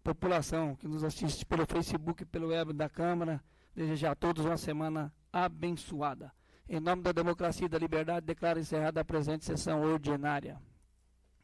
população 0.00 0.76
que 0.76 0.86
nos 0.86 1.02
assiste 1.02 1.44
pelo 1.44 1.66
Facebook 1.66 2.22
e 2.22 2.24
pelo 2.24 2.50
web 2.50 2.72
da 2.72 2.88
Câmara. 2.88 3.42
Desejar 3.74 4.12
a 4.12 4.14
todos 4.14 4.44
uma 4.44 4.56
semana 4.56 5.12
abençoada. 5.32 6.30
Em 6.68 6.78
nome 6.78 7.02
da 7.02 7.10
democracia 7.10 7.66
e 7.66 7.68
da 7.68 7.78
liberdade, 7.78 8.24
declaro 8.24 8.60
encerrada 8.60 9.00
a 9.00 9.04
presente 9.04 9.44
sessão 9.44 9.82
ordinária. 9.82 10.62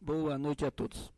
Boa 0.01 0.39
noite 0.39 0.65
a 0.65 0.71
todos. 0.71 1.13